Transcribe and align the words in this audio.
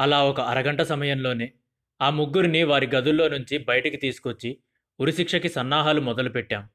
అలా 0.00 0.24
ఒక 0.24 0.40
అరగంట 0.40 0.82
సమయంలోనే 0.82 1.52
ఆ 2.00 2.10
ముగ్గురిని 2.10 2.62
వారి 2.62 2.86
గదుల్లో 2.86 3.28
నుంచి 3.28 3.58
బయటికి 3.58 3.96
తీసుకొచ్చి 3.96 4.58
ఉరిశిక్షకి 5.00 5.48
సన్నాహాలు 5.48 6.00
మొదలుపెట్టాం. 6.00 6.68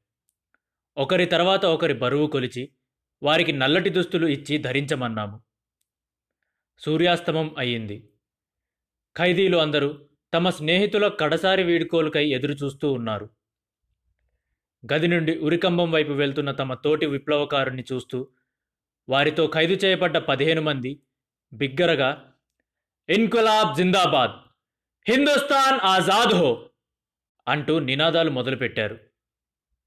ఒకరి 0.96 1.26
తర్వాత 1.26 1.66
ఒకరి 1.66 1.94
బరువు 1.94 2.26
కొలిచి 2.26 2.72
వారికి 3.22 3.52
నల్లటి 3.52 3.90
దుస్తులు 3.90 4.26
ఇచ్చి 4.26 4.58
ధరించమన్నాము. 4.58 5.42
సూర్యాస్తమం 6.78 7.54
అయ్యింది. 7.58 8.08
ఖైదీలు 9.16 9.58
అందరూ 9.58 10.08
తమ 10.34 10.50
స్నేహితుల 10.50 11.08
కడసారి 11.08 11.62
వీడుకోలుకై 11.62 12.28
ఎదురుచూస్తూ 12.28 12.92
ఉన్నారు. 12.92 13.30
గది 14.92 15.08
నుండి 15.08 15.38
ఉరికంబం 15.38 15.90
వైపు 15.90 16.12
వెళ్తున్న 16.12 16.50
తమ 16.50 16.74
తోటి 16.74 17.06
విప్లవకారుని 17.06 17.84
చూస్తూ 17.92 18.28
వారితో 19.08 19.46
ఖైదు 19.46 19.72
చేయబడ్డ 19.72 20.18
పదిహేను 20.18 20.62
మంది 20.62 21.00
బిగ్గరగా 21.52 22.31
ఇన్కులాబ్ 23.08 23.76
జిందాబాద్. 23.76 24.30
హిందుస్థాన్ 25.08 25.80
ఆజాద్ 25.84 26.34
హో 26.34 26.68
అంటూ 27.48 27.78
నినాదాలు 27.78 28.30
మొదలుపెట్టారు. 28.30 28.98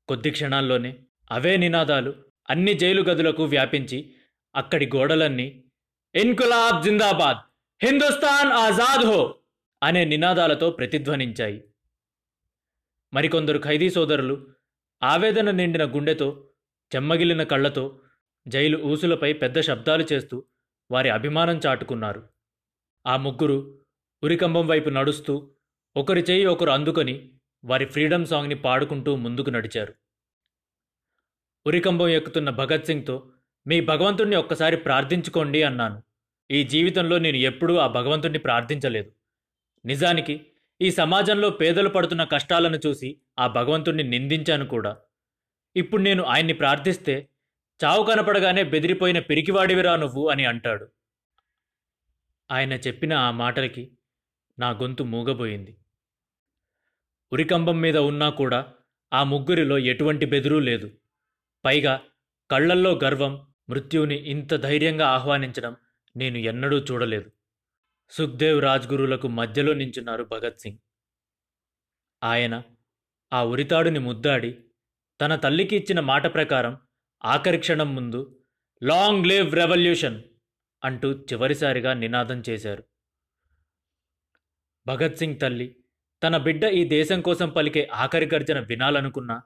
కొద్ది 0.08 0.32
క్షణాల్లోనే 0.32 1.00
అవే 1.32 1.58
నినాదాలు 1.58 2.16
అన్ని 2.50 2.74
జైలు 2.74 3.02
గదులకు 3.02 3.44
వ్యాపించి 3.44 4.14
అక్కడి 4.56 4.86
గోడలన్నీ 4.96 5.64
ఇన్కులాబ్ 6.16 6.84
జిందాబాద్ 6.84 7.38
హిందుస్థాన్ 7.86 8.52
ఆజాద్ 8.52 9.06
హో 9.06 9.40
అనే 9.84 10.06
నినాదాలతో 10.06 10.70
ప్రతిధ్వనించాయి. 10.70 11.64
మరికొందరు 13.14 13.62
ఖైదీ 13.64 13.90
సోదరులు 13.90 14.48
ఆవేదన 15.04 15.52
నిండిన 15.52 15.84
గుండెతో 15.84 16.48
చెమ్మగిలిన 16.96 17.44
కళ్ళతో 17.44 18.00
జైలు 18.48 18.78
ఊసులపై 18.78 19.34
పెద్ద 19.34 19.60
శబ్దాలు 19.60 20.08
చేస్తూ 20.14 20.44
వారి 20.92 21.10
అభిమానం 21.10 21.62
చాటుకున్నారు. 21.68 22.35
ఆ 23.08 23.18
ముగ్గురు 23.18 23.80
ఉరికంబం 24.24 24.68
వైపు 24.68 24.90
నడుస్తూ 24.90 25.52
ఒకరి 25.98 26.22
చేయి 26.22 26.46
ఒకరు 26.46 26.72
అందుకొని 26.72 27.32
వారి 27.66 27.86
ఫ్రీడమ్ 27.86 28.26
సాంగ్ని 28.26 28.56
పాడుకుంటూ 28.56 29.16
ముందుకు 29.16 29.50
నడిచారు. 29.50 29.94
ఉరికంబం 31.68 32.08
ఎక్కుతున్న 32.08 32.50
భగత్ 32.50 32.86
సింగ్తో 32.86 33.32
మీ 33.68 33.82
భగవంతుణ్ణి 33.82 34.36
ఒక్కసారి 34.36 34.78
ప్రార్థించుకోండి 34.78 35.64
అన్నాను. 35.64 36.04
ఈ 36.52 36.64
జీవితంలో 36.64 37.18
నేను 37.18 37.38
ఎప్పుడూ 37.38 37.76
ఆ 37.76 37.88
భగవంతుణ్ణి 37.88 38.40
ప్రార్థించలేదు. 38.40 39.12
నిజానికి 39.86 40.46
ఈ 40.82 40.92
సమాజంలో 40.92 41.50
పేదలు 41.50 41.90
పడుతున్న 41.90 42.24
కష్టాలను 42.24 42.80
చూసి 42.88 43.18
ఆ 43.40 43.48
భగవంతుణ్ణి 43.48 44.04
నిందించాను 44.04 44.66
కూడా. 44.66 44.98
ఇప్పుడు 45.76 46.02
నేను 46.02 46.24
ఆయన్ని 46.24 46.54
ప్రార్థిస్తే 46.54 47.30
చావు 47.84 48.04
కనపడగానే 48.04 48.64
బెదిరిపోయిన 48.64 49.20
పిరికివాడివిరా 49.20 49.96
నువ్వు 49.96 50.30
అని 50.30 50.46
అంటాడు. 50.46 50.86
ఆయన 52.50 52.74
చెప్పిన 52.86 53.14
ఆ 53.26 53.32
మాటలకి 53.42 53.84
నా 54.58 54.70
గొంతు 54.72 55.04
మూగబోయింది. 55.04 55.72
ఉరికంబం 57.32 57.78
మీద 57.82 57.98
ఉన్నా 58.10 58.30
కూడా 58.40 58.60
ఆ 59.12 59.22
ముగ్గురిలో 59.24 59.78
ఎటువంటి 59.92 60.26
బెదురూ 60.26 60.60
లేదు. 60.60 60.88
పైగా 61.64 61.94
కళ్ళల్లో 62.50 62.92
గర్వం 63.04 63.34
మృత్యువుని 63.70 64.18
ఇంత 64.34 64.54
ధైర్యంగా 64.66 65.06
ఆహ్వానించడం 65.08 65.74
నేను 66.16 66.38
ఎన్నడూ 66.52 66.78
చూడలేదు. 66.80 67.28
సుఖ్దేవ్ 68.12 68.60
రాజ్గురులకు 68.62 69.28
మధ్యలో 69.40 69.72
నించున్నారు 69.74 70.24
భగత్ 70.34 70.62
సింగ్. 70.64 70.80
ఆయన 72.22 72.56
ఆ 73.32 73.40
ఉరితాడుని 73.44 74.00
ముద్దాడి 74.00 74.52
తన 75.20 75.36
తల్లికి 75.36 75.76
ఇచ్చిన 75.76 76.00
మాట 76.12 76.26
ప్రకారం 76.34 76.74
ఆఖరి 77.22 77.58
క్షణం 77.58 77.90
ముందు 77.96 78.22
లాంగ్ 78.82 79.28
లివ్ 79.28 79.50
రెవల్యూషన్! 79.56 80.18
అంటూ 80.86 81.12
చివరిసారిగా 81.12 81.94
నినాదం 81.94 82.44
చేశారు. 82.50 82.84
భగత్ 84.88 85.18
సింగ్ 85.18 85.40
తల్లి 85.40 85.76
తన 86.24 86.38
బిడ్డ 86.38 86.64
ఈ 86.64 86.86
దేశం 86.86 87.22
కోసం 87.22 87.50
పలికే 87.50 87.86
ఆఖరి 87.94 88.30
గర్జన 88.34 88.60
వినాలనుకున్నా 88.60 89.42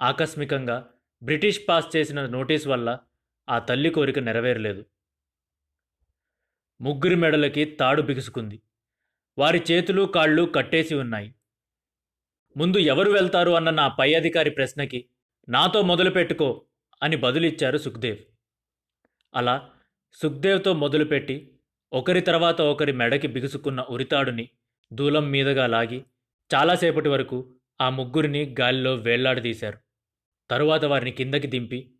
ఆకస్మికంగా 0.00 0.90
బ్రిటిష్ 1.22 1.60
పాస్ 1.68 1.96
చేసిన 1.96 2.26
నోటీస్ 2.26 2.66
వల్ల 2.66 2.98
ఆ 3.48 3.58
తల్లి 3.58 3.90
కోరిక 3.90 4.18
నెరవేరలేదు. 4.18 4.86
ముగ్గురి 6.80 7.14
మెడలకి 7.14 7.64
తాడు 7.64 8.02
బిగుసుకుంది. 8.02 8.62
వారి 9.38 9.64
చేతులు 9.70 10.02
కాళ్ళు 10.02 10.42
కట్టేసి 10.42 10.94
ఉన్నాయి. 10.94 11.34
ముందు 12.56 12.78
ఎవరు 12.78 13.10
వెళ్తారు 13.10 13.50
అన్న 13.50 13.70
నా 13.70 13.88
పై 13.88 14.14
అధికారి 14.14 14.50
ప్రశ్నకి 14.50 15.08
నాతో 15.48 15.82
మొదలుపెట్టుకో 15.82 16.66
అని 17.02 17.16
బదులిచ్చారు 17.16 17.78
సుఖ్దేవ్. 17.78 18.18
అలా 19.34 19.70
సుఖ్దేవ్తో 20.22 20.72
మొదలుపెట్టి 20.72 21.58
ఒకరి 21.92 22.20
తర్వాత 22.20 22.60
ఒకరి 22.60 22.92
మెడకి 22.92 23.26
బిగుసుకున్న 23.26 23.80
ఉరితాడుని 23.80 24.48
దూలం 24.92 25.30
మీదుగా 25.30 25.66
లాగి 25.66 26.04
చాలాసేపటి 26.54 27.08
వరకు 27.08 27.54
ఆ 27.80 27.90
ముగ్గురిని 27.90 28.54
గాలిలో 28.60 28.94
వేళ్ళాడదీశారు. 28.94 29.78
తరువాత 30.50 30.84
వారిని 30.84 31.10
కిందకి 31.10 31.46
దింపి 31.46 31.94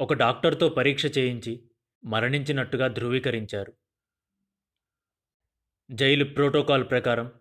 ఒక 0.00 0.12
డాక్టర్తో 0.12 0.68
పరీక్ష 0.68 1.06
చేయించి 1.18 1.64
మరణించినట్టుగా 2.04 2.86
ధృవీకరించారు. 2.86 3.72
జైలు 5.90 6.24
ప్రోటోకాల్ 6.24 6.90
ప్రకారం 6.90 7.32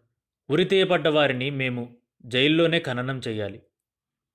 ఉరితీయబడ్డ 0.50 1.07
వారిని 1.07 1.50
మేము 1.50 1.97
జైల్లోనే 2.25 2.79
ఖననం 2.79 3.22
చేయాలి. 3.28 3.62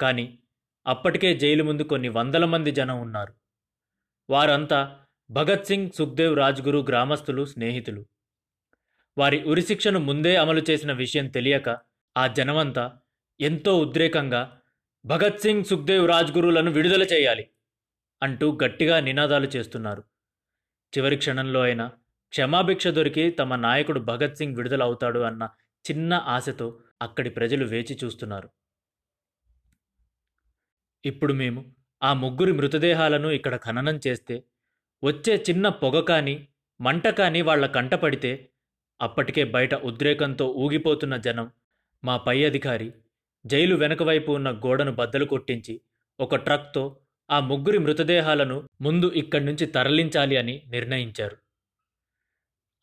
కానీ 0.00 0.38
అప్పటికే 0.87 1.37
జైలు 1.37 1.65
ముందు 1.65 1.83
కొన్ని 1.83 2.09
వందల 2.09 2.44
మంది 2.44 2.71
జనం 2.71 3.00
ఉన్నారు. 3.00 3.34
వారంతా 4.31 5.03
భగత్ 5.30 5.66
సింగ్ 5.66 5.90
సుఖ్దేవ్ 5.90 6.36
రాజ్గురు 6.36 6.78
గ్రామస్తులు 6.78 7.44
స్నేహితులు. 7.44 8.02
వారి 9.18 9.44
ఉరిశిక్షను 9.44 9.98
ముందే 9.98 10.36
అమలు 10.36 10.62
చేసిన 10.70 10.92
విషయం 10.92 11.26
తెలియక 11.28 11.68
ఆ 12.16 12.26
జనమంతా 12.26 12.98
ఎంతో 13.40 13.78
ఉద్రేకంగా 13.78 14.62
భగత్ 15.04 15.40
సింగ్ 15.40 15.64
సుఖ్దేవ్ 15.64 16.08
రాజ్గురులను 16.08 16.70
విడుదల 16.70 17.02
చేయాలి 17.02 17.50
అంటూ 18.22 18.58
గట్టిగా 18.64 19.00
నినాదాలు 19.00 19.48
చేస్తున్నారు. 19.56 20.02
చివరి 20.92 21.16
క్షణంలో 21.16 21.60
అయినా 21.60 21.86
క్షమాభిక్ష 22.32 22.86
దొరికి 22.88 23.30
తమ 23.30 23.56
నాయకుడు 23.56 24.00
భగత్ 24.00 24.36
సింగ్ 24.36 24.56
విడుదల 24.56 24.82
అవుతాడు 24.82 25.20
అన్న 25.20 25.48
చిన్న 25.84 26.14
ఆశతో 26.26 26.80
అక్కడి 27.02 27.30
ప్రజలు 27.30 27.64
వేచి 27.64 27.98
చూస్తున్నారు. 28.04 28.48
ఇప్పుడు 31.04 31.32
మేము 31.32 31.72
ఆ 32.02 32.12
ముగ్గురి 32.12 32.52
మృతదేహాలను 32.52 33.30
ఇక్కడ 33.30 33.56
ఖననం 33.56 34.00
చేస్తే 34.06 34.44
వచ్చే 35.04 35.44
చిన్న 35.50 35.69
పొగ 35.69 36.00
కానీ 36.00 36.48
మంట 36.81 37.06
కానీ 37.09 37.42
వాళ్ళ 37.42 37.66
కంటపడితే 37.66 38.50
అప్పటికే 39.00 39.44
బయట 39.44 39.75
ఉద్రేకంతో 39.75 40.47
ఊగిపోతున్న 40.47 41.16
జనం. 41.16 41.50
మా 42.04 42.16
పై 42.16 42.44
అధికారి 42.44 42.92
జైలు 43.47 43.75
వెనుకవైపు 43.75 44.32
ఉన్న 44.32 44.50
గోడను 44.50 44.92
బద్దలు 44.92 45.25
కొట్టించి 45.25 45.81
ఒక 46.20 46.37
ట్రక్తో 46.37 46.97
ఆ 47.31 47.41
ముగ్గురి 47.41 47.78
మృతదేహాలను 47.78 48.69
ముందు 48.81 49.12
ఇక్కడి 49.16 49.44
నుంచి 49.44 49.66
తరలించాలి 49.66 50.37
అని 50.37 50.62
నిర్ణయించారు. 50.66 51.36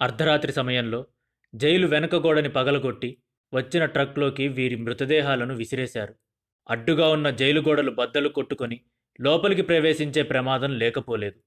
అర్ధరాత్రి 0.01 0.51
సమయంలో 0.51 1.05
జైలు 1.53 1.87
వెనక 1.87 2.15
గోడని 2.15 2.49
పగలగొట్టి 2.49 3.17
వచ్చిన 3.53 3.85
ట్రక్లోకి 3.85 4.47
వీరి 4.47 4.75
మృతదేహాలను 4.75 5.55
విసిరేశారు. 5.55 6.13
అడ్డుగా 6.69 7.07
ఉన్న 7.09 7.29
జైలు 7.29 7.61
గోడలు 7.61 7.91
బద్దలు 7.91 8.29
కొట్టుకొని 8.29 8.81
లోపలికి 9.19 9.61
ప్రవేశించే 9.61 10.23
ప్రమాదం 10.23 10.71
లేకపోలేదు. 10.79 11.39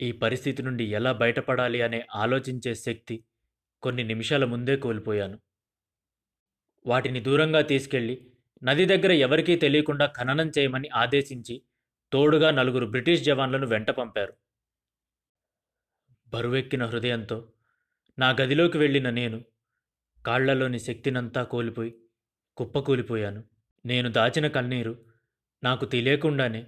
ఈ 0.00 0.12
పరిస్థితి 0.12 0.62
నుండి 0.62 0.84
ఎలా 0.84 1.12
బయటపడాలి 1.12 1.82
అనే 1.82 2.06
ఆలోచించే 2.14 2.74
శక్తి 2.74 3.24
కొన్ని 3.82 4.04
నిమిషాల 4.04 4.44
ముందే 4.44 4.76
కోల్పోయాను. 4.76 5.38
వాటిని 6.86 7.20
దూరంగా 7.20 7.60
తీసుకెళ్ళి 7.60 8.26
నది 8.62 8.84
దగ్గర 8.84 9.12
ఎవరికీ 9.12 9.56
తెలియకుండా 9.56 10.06
ఖననం 10.06 10.52
చేయమని 10.58 10.88
ఆదేశించి 10.88 11.62
తోడుగా 12.12 12.50
నలుగురు 12.50 12.86
బ్రిటిష్ 12.86 13.22
జవాన్లను 13.22 13.66
వెంట 13.66 13.90
పంపారు. 13.90 14.34
బరువెక్కిన 16.28 16.84
హృదయంతో 16.84 17.52
నా 18.18 18.30
గదిలోకి 18.30 18.78
వెళ్ళిన 18.78 19.10
నేను 19.10 19.44
కాళ్ళలోని 20.26 20.78
శక్తినంతా 20.78 21.42
కోల్పోయి 21.42 21.94
కుప్పకూలిపోయాను. 22.56 23.44
నేను 23.86 24.10
దాచిన 24.10 24.46
కన్నీరు 24.46 25.04
నాకు 25.62 25.84
తెలియకుండానే 25.84 26.66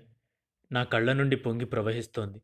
నా 0.73 0.85
కళ్ళ 0.85 1.13
నుండి 1.13 1.37
పొంగి 1.37 1.65
ప్రవహిస్తోంది. 1.65 2.39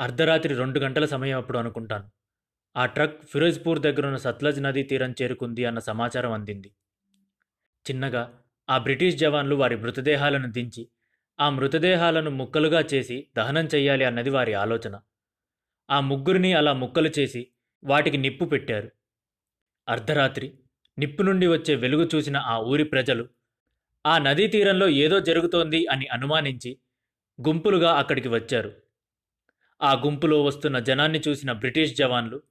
అర్ధరాత్రి 0.00 0.54
రెండు 0.54 0.78
గంటల 0.78 1.04
సమయం 1.04 1.38
అప్పుడు 1.38 1.58
అనుకుంటాను. 1.58 2.10
ఆ 2.76 2.86
ట్రక్ 2.86 3.24
ఫిరోజ్పూర్ 3.24 3.78
దగ్గరున్న 3.78 4.16
సత్లజ్ 4.16 4.62
నదీ 4.62 4.82
తీరం 4.82 5.14
చేరుకుంది 5.22 5.64
అన్న 5.64 5.78
సమాచారం 5.78 6.32
అందింది. 6.32 6.74
చిన్నగా 7.90 8.42
ఆ 8.70 8.78
బ్రిటిష్ 8.78 9.16
జవాన్లు 9.16 9.54
వారి 9.54 9.76
మృతదేహాలను 9.76 10.52
దించి 10.52 10.88
ఆ 11.40 11.50
మృతదేహాలను 11.50 12.30
ముక్కలుగా 12.30 12.80
చేసి 12.94 13.26
దహనం 13.36 13.64
చెయ్యాలి 13.64 14.04
అన్నది 14.04 14.30
వారి 14.30 14.54
ఆలోచన. 14.54 15.00
ఆ 15.90 16.00
ముగ్గురిని 16.00 16.52
అలా 16.52 16.72
ముక్కలు 16.72 17.10
చేసి 17.18 17.46
వాటికి 17.84 18.16
నిప్పు 18.16 18.44
పెట్టారు. 18.44 18.90
అర్ధరాత్రి 19.88 20.58
నిప్పు 20.98 21.22
నుండి 21.22 21.46
వచ్చే 21.46 21.74
వెలుగు 21.74 22.08
చూసిన 22.14 22.36
ఆ 22.36 22.58
ఊరి 22.58 22.84
ప్రజలు 22.84 23.28
ఆ 24.06 24.18
నదీ 24.18 24.46
తీరంలో 24.46 24.88
ఏదో 24.88 25.20
జరుగుతోంది 25.20 25.86
అని 25.86 26.06
అనుమానించి 26.06 26.78
గుంపులుగా 27.46 27.92
అక్కడికి 27.92 28.28
వచ్చారు. 28.28 28.83
ఆ 29.82 29.92
గుంపులో 30.04 30.42
వస్తున్న 30.42 30.78
జనాన్ని 30.78 31.20
చూసిన 31.28 31.52
బ్రిటిష్ 31.52 31.94
జవాన్లు 31.94 32.42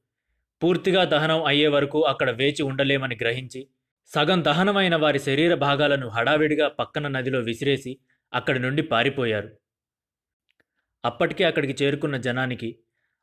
పూర్తిగా 0.61 1.03
దహనం 1.05 1.43
అయ్యే 1.45 1.67
వరకు 1.67 2.01
అక్కడ 2.01 2.29
వేచి 2.31 2.63
ఉండలేమని 2.63 3.15
గ్రహించి 3.21 3.67
సగం 4.11 4.43
దహనమైన 4.43 4.95
వారి 4.95 5.19
శరీర 5.19 5.53
భాగాలను 5.55 6.07
హడావిడిగా 6.09 6.67
పక్కన 6.67 7.07
నదిలో 7.07 7.39
విసిరేసి 7.39 7.97
అక్కడి 8.33 8.59
నుండి 8.59 8.81
పారిపోయారు. 8.81 9.49
అప్పటికే 11.05 11.43
అక్కడికి 11.43 11.83
చేరుకున్న 11.83 12.17
జనానికి 12.17 12.69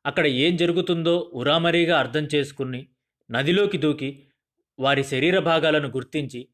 అక్కడ 0.07 0.27
ఏం 0.27 0.57
జరుగుతుందో 0.57 1.31
ఉరామరీగా 1.35 1.99
అర్థం 1.99 2.29
చేసుకుని 2.35 2.89
నదిలోకి 3.31 3.79
దూకి 3.79 4.11
వారి 4.79 5.05
శరీర 5.05 5.39
భాగాలను 5.39 5.89
గుర్తించి 5.89 6.49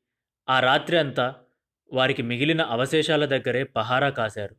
ఆ 0.49 0.61
రాత్రి 0.61 0.99
అంతా 0.99 1.35
వారికి 1.93 2.23
మిగిలిన 2.23 2.63
అవశేషాల 2.63 3.25
దగ్గరే 3.25 3.65
పహారా 3.65 4.11
కాశారు. 4.11 4.57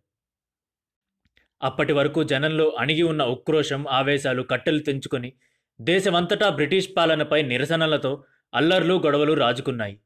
అప్పటి 1.62 1.94
వరకు 1.94 2.24
జనంలో 2.24 2.70
అణిగి 2.80 3.04
ఉన్న 3.04 3.24
ఉక్రోషం 3.24 3.88
ఆవేశాలు 3.88 4.42
కట్టెలు 4.42 4.80
తెంచుకొని 4.80 5.34
దేశమంతటా 5.82 6.50
బ్రిటిష్ 6.50 6.90
పాలనపై 6.98 7.42
నిరసనలతో 7.42 8.24
అల్లర్లు 8.54 8.94
గొడవలు 9.06 9.34
రాజుకున్నాయి. 9.34 10.00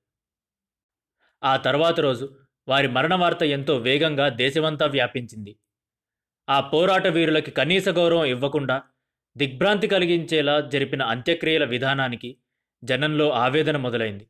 ఆ 1.43 1.57
తర్వాత 1.57 1.99
రోజు 1.99 2.37
వారి 2.67 2.87
మరణ 2.87 3.13
వార్త 3.15 3.43
ఎంతో 3.43 3.77
వేగంగా 3.77 4.29
దేశమంతా 4.29 4.85
వ్యాపించింది. 4.85 5.59
ఆ 6.49 6.59
పోరాట 6.59 7.07
వీరులకి 7.07 7.51
కనీస 7.51 7.89
గౌరవం 7.89 8.25
ఇవ్వకుండా 8.25 8.83
దిగ్భ్రాంతి 9.37 9.87
కలిగించేలా 9.87 10.61
జరిపిన 10.61 11.03
అంత్యక్రియల 11.03 11.63
విధానానికి 11.63 12.37
జనంలో 12.83 13.31
ఆవేదన 13.31 13.77
మొదలైంది. 13.77 14.27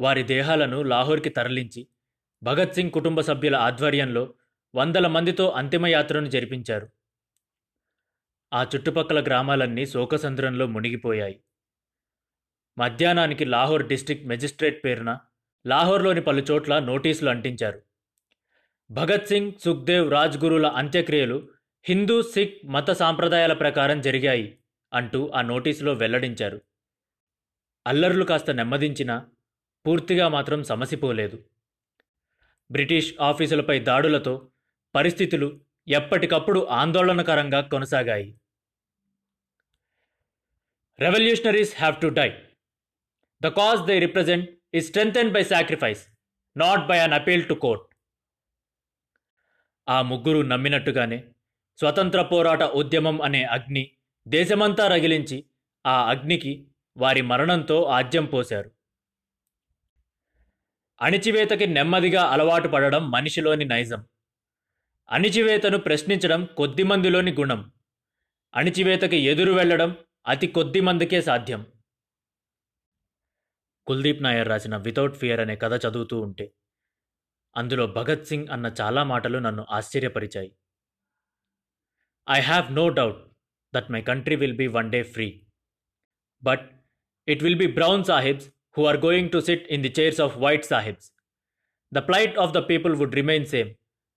వారి 0.00 0.22
దేహాలను 0.22 0.82
లాహోర్కి 0.82 1.28
తరలించి 1.28 1.88
భగత్ 2.42 2.74
సింగ్ 2.74 2.90
కుటుంబ 2.90 3.20
సభ్యుల 3.20 3.56
ఆధ్వర్యంలో 3.56 4.34
వందల 4.74 5.06
మందితో 5.06 5.48
అంతిమయాత్రను 5.48 6.26
జరిపించారు. 6.26 6.88
ఆ 8.52 8.62
చుట్టుపక్కల 8.62 9.22
గ్రామాలన్నీ 9.22 9.86
శోకసంద్రంలో 9.86 10.66
మునిగిపోయాయి. 10.66 11.40
మధ్యాహ్నానికి 12.78 13.44
లాహోర్ 13.44 13.88
డిస్టిక్ 13.88 14.26
మెజిస్ట్రేట్ 14.26 14.84
పేరున 14.84 15.18
లాహోర్లోని 15.66 16.20
పలు 16.20 16.40
చోట్ల 16.40 16.78
నోటీసులు 16.78 17.30
అంటించారు. 17.30 17.82
భగత్ 18.90 19.26
సింగ్ 19.26 19.52
సుఖ్దేవ్ 19.64 20.10
రాజ్గురుల 20.10 20.66
అంత్యక్రియలు 20.66 21.48
హిందూ 21.84 22.22
సిక్ 22.22 22.66
మత 22.66 22.90
సాంప్రదాయాల 22.90 23.52
ప్రకారం 23.52 24.00
జరిగాయి 24.00 24.58
అంటూ 24.92 25.30
ఆ 25.34 25.40
నోటీసులో 25.40 25.92
వెల్లడించారు. 25.92 26.60
అల్లర్లు 27.86 28.24
కాస్త 28.24 28.50
నెమ్మదించినా 28.50 29.26
పూర్తిగా 29.86 30.28
మాత్రం 30.28 30.64
సమసిపోలేదు. 30.64 31.44
బ్రిటిష్ 32.70 33.14
ఆఫీసులపై 33.20 33.78
దాడులతో 33.78 34.48
పరిస్థితులు 34.94 35.60
ఎప్పటికప్పుడు 35.88 36.60
ఆందోళనకరంగా 36.60 37.60
కొనసాగాయి. 37.60 38.38
Revolutionaries 40.98 41.76
have 41.76 42.00
to 42.00 42.06
die 42.06 42.28
the 43.42 43.46
cause 43.46 43.86
they 43.86 43.98
represent 43.98 44.50
is 44.78 44.86
strengthened 44.90 45.32
by 45.34 45.42
sacrifice, 45.42 46.00
not 46.58 46.80
by 46.88 46.96
an 47.06 47.12
appeal 47.18 47.42
to 47.48 47.54
court. 47.54 47.82
ఆ 49.88 50.02
ముగ్గురు 50.02 50.42
నమ్మినట్టుగానే 50.42 51.24
స్వతంత్ర 51.78 52.22
పోరాట 52.22 52.62
ఉద్యమం 52.62 53.22
అనే 53.22 53.44
అగ్ని 53.44 53.90
దేశమంతా 54.28 54.88
రగిలించి 54.88 55.44
ఆ 55.86 56.10
అగ్నికి 56.10 56.66
వారి 56.96 57.22
మరణంతో 57.22 57.82
ఆజ్యం 57.82 58.26
పోశారు. 58.26 58.70
అణిచివేతకి 61.00 61.66
నెమ్మదిగా 61.66 62.22
అలవాటు 62.22 62.68
పడడం 62.68 63.10
మనిషిలోని 63.10 63.64
నైజం. 63.64 64.06
అణిచివేతను 65.08 65.78
ప్రశ్నించడం 65.78 66.44
కొద్దిమందిలోని 66.44 67.32
గుణం. 67.32 67.72
అణిచివేతకి 68.54 69.16
ఎదురు 69.16 69.52
వెళ్ళడం 69.52 69.96
అతి 70.26 70.46
కొద్ది 70.46 70.80
మందికే 70.80 71.20
సాధ్యం. 71.22 71.66
కుల్దీప్ 73.86 74.22
నాయర్ 74.22 74.48
రాసిన 74.48 74.76
వితౌట్ 74.76 75.16
ఫియర్ 75.16 75.40
అనే 75.40 75.56
కథ 75.56 75.86
చదువుతూ 75.86 76.20
ఉంటే 76.20 76.52
అందులో 77.56 77.86
భగత్ 77.86 78.24
సింగ్ 78.24 78.48
అన్న 78.48 78.74
చాలా 78.80 79.04
మాటలు 79.04 79.38
నన్ను 79.38 79.66
ఆశ్చర్యపరిచాయి. 79.70 80.50
I 82.30 82.40
have 82.40 82.72
no 82.72 82.88
doubt 82.88 83.20
that 83.74 83.90
my 83.90 84.02
country 84.02 84.36
will 84.36 84.56
be 84.56 84.66
one 84.66 84.90
day 84.90 85.02
free 85.02 85.46
but 86.42 86.66
it 87.28 87.42
will 87.42 87.58
be 87.58 87.66
brown 87.66 88.04
sahibs 88.04 88.48
who 88.78 88.86
are 88.86 88.96
going 88.96 89.30
to 89.30 89.40
sit 89.40 89.68
in 89.68 89.82
the 89.82 89.94
chairs 90.00 90.20
of 90.20 90.36
white 90.36 90.64
sahibs. 90.64 91.12
The 91.92 91.98
plight 91.98 92.38
of 92.38 92.52
the 92.52 92.58
people 92.58 92.94
would 92.96 93.14
remain 93.14 93.46
same 93.46 93.74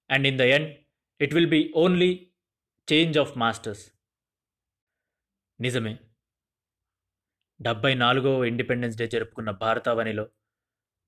and 0.09 0.27
in 0.27 0.37
the 0.37 0.41
end 0.41 0.77
it 1.21 1.33
will 1.33 1.49
be 1.49 1.73
only 1.75 2.29
change 2.93 3.19
of 3.19 3.37
masters 3.37 3.91
నిజమే. 5.61 5.99
డెబ్బై 7.61 7.93
నాలుగవ 7.93 8.45
independence 8.45 8.97
day 8.97 9.07
జరుపుకున్న 9.07 9.51
భారతావనిలో 9.51 10.29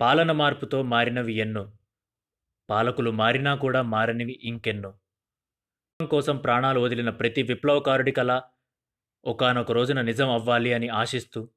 పాలన 0.01 0.31
మార్పుతో 0.31 0.83
మారినవి 0.83 1.33
ఎన్నో. 1.33 1.77
పాలకులు 2.69 3.11
మారినా 3.11 3.55
కూడా 3.55 3.81
మారనివి 3.81 4.39
ఇంకెన్నో. 4.43 4.99
కోసం 6.11 6.37
ప్రాణాలు 6.37 6.79
వదిలిన 6.79 7.09
ప్రతి 7.09 7.43
విప్లవకారుడి 7.43 8.11
కళ 8.11 8.41
ఒకనొక 9.25 9.71
రోజున 9.71 10.01
నిజం 10.01 10.29
అవ్వాలి 10.29 10.73
అని 10.73 10.87
ఆశిస్తూ 10.89 11.49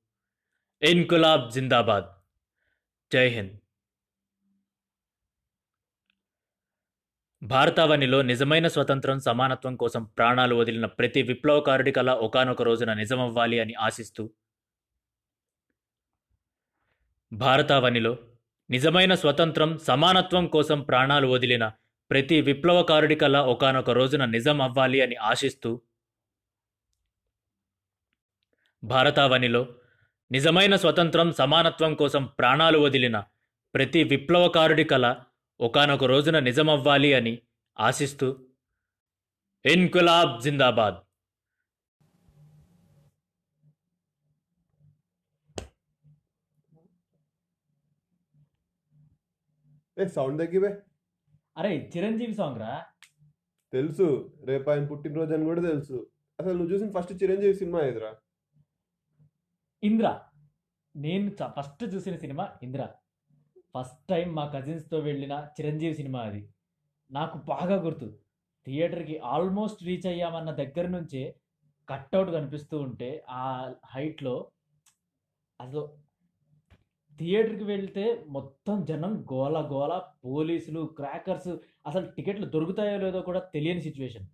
ఇన్కులాబ్ 0.82 1.50
జిందాబాద్. 1.52 2.04
జై 3.12 3.28
హింద్. 3.28 3.61
భారతావనిలో 7.42 8.18
నిజమైన 8.22 8.66
స్వతంత్రం 8.68 9.16
సమానత్వం 9.20 9.74
కోసం 9.76 10.02
ప్రాణాలు 10.18 10.54
వదిలిన 10.54 10.86
ప్రతి 10.98 11.20
విప్లవకారుడి 11.22 11.92
కళ 11.92 12.10
ఒకనొక 12.22 12.62
రోజున 12.62 12.92
నిజమవ్వాలి 12.94 13.56
అని 13.60 13.74
ఆశిస్తూ 13.82 14.24
భారతావనిలో 17.32 18.12
నిజమైన 18.70 19.14
స్వతంత్రం 19.14 19.70
సమానత్వం 19.86 20.44
కోసం 20.46 20.78
ప్రాణాలు 20.82 21.26
వదిలిన 21.28 21.64
ప్రతి 22.10 22.38
విప్లవకారుడి 22.42 23.16
కల 23.16 23.36
ఒకనొక 23.52 23.90
రోజున 23.90 24.24
నిజం 24.30 24.60
అవ్వాలి 24.60 25.00
అని 25.00 25.16
ఆశిస్తూ 25.24 25.70
భారతావనిలో 28.82 29.62
నిజమైన 30.30 30.74
స్వతంత్రం 30.76 31.28
సమానత్వం 31.32 31.92
కోసం 31.94 32.22
ప్రాణాలు 32.38 32.78
వదిలిన 32.78 33.16
ప్రతి 33.74 34.00
విప్లవకారుడి 34.04 34.84
కల 34.84 35.06
ఒకనొక 35.62 36.04
రోజున 36.04 36.38
నిజమవ్వాలి 36.38 37.14
అని 37.14 37.42
ఆశిస్తూ 37.80 38.46
ఇన్కులాబ్ 39.66 40.42
జిందాబాద్. 40.42 40.94
ఏ 49.98 50.08
సౌండ్ 50.08 50.42
తగ్గివే 50.42 50.82
అరే 51.56 51.92
చిరంజీవి 51.96 52.34
సాంగ్ 52.34 52.60
రా. 52.60 52.86
తెలుసు. 53.72 54.36
రేపు 54.44 54.70
ఆయన 54.70 54.86
పుట్టినరోజు 54.86 55.34
అని 55.34 55.44
కూడా 55.44 55.60
తెలుసు. 55.60 56.10
అసలు 56.40 56.52
నువ్వు 56.52 56.74
చూసిన 56.74 56.90
ఫస్ట్ 56.90 57.22
చిరంజీవి 57.22 57.54
సినిమా 57.54 57.80
ఎదురా 57.80 58.16
ఇంద్ర. 59.82 60.20
నేను 60.96 61.30
ఫస్ట్ 61.30 61.94
చూసిన 61.94 62.16
సినిమా 62.16 62.52
ఇంద్ర. 62.62 62.88
ఫస్ట్ 63.74 64.06
టైం 64.10 64.34
మా 64.34 64.46
కజిన్స్తో 64.46 64.98
వెళ్ళిన 64.98 65.46
చిరంజీవి 65.60 65.94
సినిమా 65.94 66.20
అది. 66.20 66.48
నాకు 67.10 67.38
బాగా 67.38 67.82
గుర్తు. 67.82 68.18
థియేటర్కి 68.66 69.18
ఆల్మోస్ట్ 69.18 69.82
రీచ్ 69.82 70.06
అయ్యామన్న 70.06 70.50
దగ్గర 70.50 70.86
నుంచే 70.86 71.34
కట్అవుట్ 71.88 72.30
కనిపిస్తూ 72.30 72.78
ఉంటే 72.78 73.24
ఆ 73.30 73.72
హైట్లో 73.86 74.50
అసలు 75.60 75.88
థియేటర్కి 77.18 77.64
వెళ్తే 77.64 78.24
మొత్తం 78.28 78.84
జనం 78.84 79.24
గోల 79.32 79.68
గోల 79.72 80.02
పోలీసులు 80.24 80.86
క్రాకర్స్ 80.96 81.56
అసలు 81.86 82.10
టికెట్లు 82.10 82.46
దొరుకుతాయో 82.46 82.98
లేదో 82.98 83.20
కూడా 83.20 83.40
తెలియని 83.40 83.80
సిచ్యువేషన్. 83.80 84.26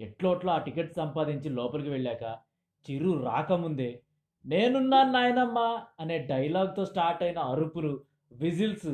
ఎట్లోట్లా 0.00 0.52
ఆ 0.52 0.58
టికెట్ 0.58 0.94
సంపాదించి 0.94 1.50
లోపలికి 1.50 1.90
వెళ్ళాక 1.90 2.38
చిరు 2.86 3.22
రాకముందే 3.24 4.02
నేనున్నాను 4.46 5.12
నాయనమ్మ 5.12 5.58
అనే 6.00 6.18
డైలాగ్తో 6.18 6.84
స్టార్ట్ 6.84 7.22
అయిన 7.22 7.38
అరుపులు 7.38 7.92
విజిల్స్ 8.32 8.88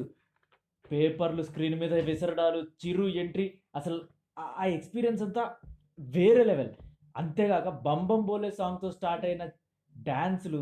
పేపర్లు 0.91 1.43
స్క్రీన్ 1.43 1.81
మీద 1.81 1.95
విసరడాలు 1.95 2.59
చిరు 2.81 3.09
ఎంట్రీ 3.15 3.59
అసలు 3.75 3.99
ఆ- 4.39 4.67
ఎక్స్పీరియన్స్ 4.67 5.23
అంతా 5.23 5.43
వేరే 5.99 6.45
లెవెల్. 6.45 6.73
అంతేగాక 7.17 7.69
బంబం 7.69 8.23
బోలే 8.23 8.51
సాంగ్తో 8.51 8.91
స్టార్ట్ 8.91 9.25
అయిన 9.25 9.51
డ్యాన్సులు 9.97 10.61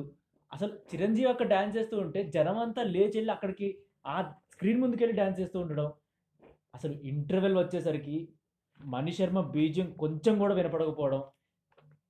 అసలు 0.52 0.78
చిరంజీవి 0.94 1.28
అక్కడ 1.28 1.46
డ్యాన్స్ 1.48 1.76
చేస్తూ 1.76 1.98
ఉంటే 1.98 2.24
జనం 2.24 2.58
అంతా 2.58 2.82
లేచి 2.82 3.18
వెళ్ళి 3.18 3.32
అక్కడికి 3.32 3.78
ఆ 4.06 4.22
స్క్రీన్ 4.22 4.80
ముందుకెళ్ళి 4.80 5.14
డ్యాన్స్ 5.14 5.40
చేస్తూ 5.40 5.60
ఉండడం 5.60 5.92
అసలు 6.74 6.92
ఇంటర్వెల్ 6.92 7.58
వచ్చేసరికి 7.58 8.28
మణి 8.80 9.12
శర్మ 9.12 9.40
బీజియం 9.40 9.92
కొంచెం 9.92 10.38
కూడా 10.38 10.54
వినపడకపోవడం 10.54 11.22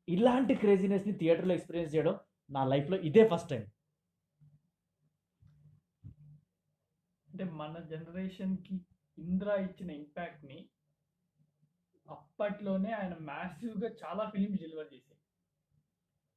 ఇలాంటి 0.08 0.54
క్రేజీనెస్ని 0.54 1.12
థియేటర్లో 1.12 1.54
ఎక్స్పీరియన్స్ 1.54 1.94
చేయడం 1.94 2.14
నా 2.50 2.64
లైఫ్లో 2.64 2.96
ఇదే 2.96 3.28
ఫస్ట్ 3.28 3.48
టైం. 3.48 3.64
అంటే 7.40 7.52
మన 7.52 7.78
జనరేషన్కి 7.78 8.74
ఇంద్ర 9.18 9.46
ఇచ్చిన 9.60 9.90
ఇంపాక్ట్ని 9.90 10.68
అప్పట్లోనే 12.10 12.90
ఆయన 12.90 13.14
మ్యాసివ్గా 13.20 13.90
చాలా 14.04 14.30
ఫిలిమ్స్ 14.30 14.60
డెలివర్ 14.60 14.94
చేశాయి. 14.94 15.20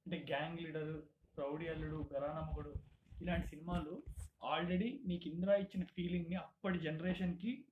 అంటే 0.05 0.25
గ్యాంగ్ 0.29 0.60
లీడరు 0.60 1.03
రౌడీ 1.39 1.67
అల్లుడు 1.67 2.10
గరానమ్మగుడు 2.13 2.74
ఇలాంటి 3.22 3.48
సినిమాలు 3.48 4.03
ఆల్రెడీ 4.43 5.03
నీకు 5.07 5.27
ఇందిరా 5.27 5.55
ఇచ్చిన 5.55 5.86
ఫీలింగ్ని 5.86 6.36
అప్పటి 6.36 6.79
జనరేషన్కి 6.79 7.65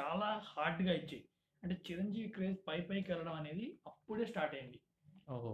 చాలా 0.00 0.42
హార్డ్గా 0.44 0.92
ఇచ్చాయి. 0.92 1.28
అంటే 1.62 1.80
చిరంజీవి 1.90 2.28
క్రేజ్ 2.28 2.58
పై 2.68 2.80
పైకి 2.80 3.12
వెళ్ళడం 3.12 3.32
అనేది 3.32 3.78
అప్పుడే 3.86 4.26
స్టార్ట్ 4.26 4.54
అయింది. 4.54 4.80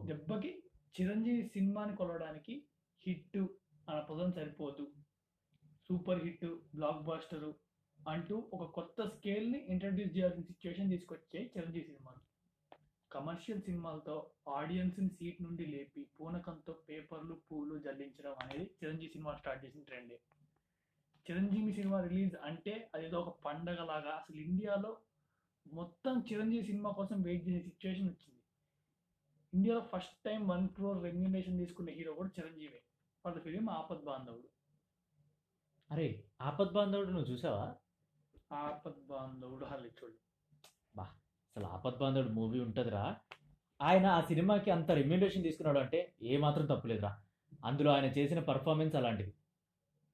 దెబ్బకి 0.06 0.62
చిరంజీవి 1.00 1.48
సినిమాని 1.48 1.96
కొలవడానికి 1.96 2.66
హిట్ 3.06 3.36
అన్న 3.88 4.00
పదం 4.00 4.32
సరిపోదు. 4.32 4.92
సూపర్ 5.88 6.24
హిట్ 6.24 6.44
బ్లాక్ 6.74 7.02
బాస్టరు 7.02 7.54
అంటూ 8.08 8.50
ఒక 8.52 8.70
కొత్త 8.70 9.06
స్కేల్ని 9.06 9.58
ఇంట్రడ్యూస్ 9.68 10.16
చేయాల్సిన 10.16 10.42
సిచ్యువేషన్ 10.42 10.90
తీసుకొచ్చాయి 10.90 11.52
చిరంజీవి 11.56 11.84
సినిమాలు. 11.84 12.22
కమర్షియల్ 13.12 13.62
సినిమాలతో 13.62 14.30
ఆడియన్స్ని 14.48 15.08
సీట్ 15.08 15.42
నుండి 15.42 15.66
లేపి 15.66 16.06
పూనకంతో 16.20 16.72
పేపర్లు 16.88 17.34
పూలు 17.34 17.78
జల్లించడం 17.78 18.34
అనేది 18.42 18.70
చిరంజీవి 18.84 19.12
సినిమా 19.12 19.34
స్టార్ట్ 19.34 19.64
చేసిన 19.64 19.82
ట్రెండే. 19.82 20.20
చిరంజీవి 21.30 21.72
సినిమా 21.72 22.00
రిలీజ్ 22.00 22.36
అంటే 22.36 22.90
అదేదో 22.94 23.20
ఒక 23.20 23.38
పండగలాగా 23.44 24.10
అసలు 24.10 24.36
ఇండియాలో 24.36 24.96
మొత్తం 25.66 26.24
చిరంజీవి 26.32 26.66
సినిమా 26.66 26.90
కోసం 26.90 27.22
వెయిట్ 27.22 27.48
చేసే 27.48 27.62
సిచ్యువేషన్ 27.62 28.08
వచ్చింది. 28.08 28.40
ఇండియాలో 29.54 29.88
first 29.92 30.16
time 30.24 30.48
one 30.48 30.68
crore 30.68 31.02
remuneration 31.02 31.58
తీసుకున్న 31.58 31.90
హీరో 31.90 32.12
కూడా 32.12 32.30
చిరంజీవి. 32.38 32.80
వాళ్ళ 33.24 33.40
ఫిలిం 33.40 33.70
ఆపద్ 33.70 34.04
బాంధవుడు. 34.04 34.48
అరే 35.92 36.24
ఆపద్ 36.40 36.72
బాంధవుడు 36.72 37.10
నువ్వు 37.10 37.32
చూసావా? 37.32 37.74
ఆపద్ 38.52 39.06
బాంధవుడు 39.08 39.64
హల్లి 39.64 39.88
చూడు. 39.88 40.14
అసలు 41.56 41.66
ఆపద్ 41.66 41.98
బాంధవుడు 41.98 42.28
మూవీ 42.28 42.60
ఉంటుందిరా. 42.60 43.16
ఆయన 43.82 44.06
ఆ 44.06 44.20
సినిమాకి 44.20 44.70
అంత 44.70 44.90
రెమ్యులేషన్ 44.90 45.42
తీసుకున్నాడు 45.42 45.78
అంటే 45.78 46.12
ఏ 46.22 46.36
మాత్రం 46.36 46.66
తప్పులేదురా 46.66 47.10
అందులో 47.64 47.90
ఆయన 47.92 48.04
చేసిన 48.04 48.38
పర్ఫార్మెన్స్ 48.40 48.96
అలాంటిది. 48.96 49.32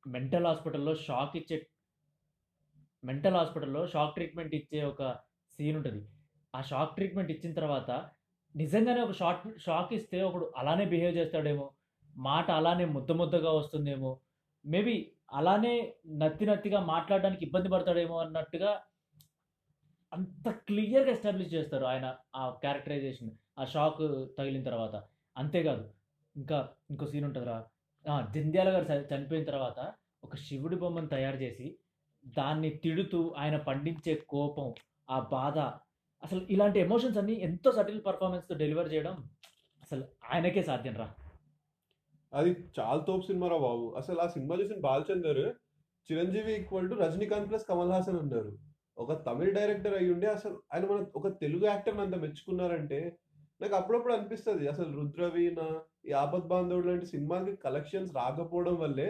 మెంటల్ 0.06 0.46
హాస్పిటల్లో 0.46 0.94
షాక్ 0.94 1.36
ఇచ్చే 1.36 1.66
మెంటల్ 3.04 3.34
హాస్పిటల్లో 3.34 3.86
షాక్ 3.86 4.14
ట్రీట్మెంట్ 4.14 4.54
ఇచ్చే 4.54 4.84
ఒక 4.84 5.02
సీన్ 5.50 5.76
ఉంటుంది. 5.76 6.08
ఆ 6.54 6.60
షాక్ 6.62 6.94
ట్రీట్మెంట్ 6.94 7.30
ఇచ్చిన 7.30 7.54
తర్వాత 7.54 7.90
నిజంగానే 8.56 9.00
ఒక 9.00 9.12
షాక్ 9.12 9.58
షాక్ 9.58 9.92
ఇస్తే 9.92 10.22
ఒకడు 10.22 10.52
అలానే 10.56 10.84
బిహేవ్ 10.84 11.16
చేస్తాడేమో. 11.16 11.70
మాట 12.16 12.50
అలానే 12.50 12.84
ముద్ద 12.84 13.12
ముద్దగా 13.12 13.52
వస్తుందేమో. 13.52 14.20
మేబీ 14.66 15.12
అలానే 15.30 15.72
నత్తి 16.20 16.44
నత్తిగా 16.46 16.80
మాట్లాడడానికి 16.88 17.42
ఇబ్బంది 17.44 17.68
పడతాడేమో 17.68 18.16
అన్నట్టుగా 18.18 18.70
అంత 20.12 20.48
క్లియర్గా 20.66 21.12
ఎస్టాబ్లిష్ 21.12 21.54
చేస్తారు 21.54 21.86
ఆయన 21.86 22.06
ఆ 22.34 22.50
క్యారెక్టరైజేషన్ 22.62 23.30
ఆ 23.58 23.64
షాక్ 23.64 24.00
తగిలిన 24.38 24.62
తర్వాత. 24.62 24.94
అంతేకాదు 25.36 25.84
ఇంకా 26.36 26.58
ఇంకో 26.90 27.06
సీన్ 27.06 27.24
ఉంటుందిరా. 27.24 27.56
జంధ్యాల 28.34 28.68
గారు 28.74 28.86
చ- 28.90 29.06
చనిపోయిన 29.10 29.44
తర్వాత 29.44 29.78
ఒక 30.22 30.36
శివుడి 30.36 30.76
బొమ్మను 30.76 31.08
తయారు 31.08 31.38
చేసి 31.42 31.66
దాన్ని 32.24 32.70
తిడుతూ 32.76 33.20
ఆయన 33.36 33.56
పండించే 33.66 34.14
కోపం 34.28 34.68
ఆ 35.08 35.18
బాధ 35.32 35.56
అసలు 36.22 36.40
ఇలాంటి 36.50 36.78
ఎమోషన్స్ 36.80 37.18
అన్ని 37.18 37.34
ఎంతో 37.42 37.70
సటిల్ 37.72 38.00
పర్ఫార్మెన్స్తో 38.04 38.54
డెలివర్ 38.54 38.92
చేయడం 38.92 39.16
అసలు 39.82 40.04
ఆయనకే 40.30 40.62
సాధ్యం 40.62 40.96
రా 40.96 41.06
అది 42.38 42.50
చాలా 42.78 43.00
తోపు 43.06 43.24
సినిమా 43.26 43.46
రా 43.48 43.58
బాబు. 43.58 43.94
అసలు 43.96 44.18
ఆ 44.20 44.26
సినిమా 44.26 44.54
చూసిన 44.54 44.78
Balachander 44.80 45.40
Chiranjeevi 46.08 46.52
equal 46.54 46.90
to 46.90 46.94
Rajinikanth 46.94 47.48
plus 47.50 47.66
Kamal 47.68 47.92
Haasan 47.92 48.18
అన్నారు. 48.18 48.52
ఒక 48.98 49.12
తమిళ 49.26 49.48
డైరెక్టర్ 49.50 49.94
అయి 49.94 50.12
ఉండి 50.12 50.26
అసలు 50.26 50.56
ఆయన 50.74 50.84
మన 50.86 51.06
ఒక 51.16 51.28
తెలుగు 51.40 51.66
యాక్టర్ని 51.66 52.02
అంత 52.02 52.16
మెచ్చుకున్నారంటే 52.16 52.98
నాకు 53.60 53.74
అప్పుడప్పుడు 53.76 54.12
అనిపిస్తుంది. 54.12 54.68
అసలు 54.68 54.90
రుద్రవీణ 54.98 55.60
ఈ 56.08 56.12
ఆపద్ 56.12 56.46
బాంధవుడు 56.46 56.88
లాంటి 56.88 57.06
సినిమాకి 57.06 57.56
కలెక్షన్స్ 57.56 58.12
రాకపోవడం 58.16 58.76
వల్లే 58.76 59.08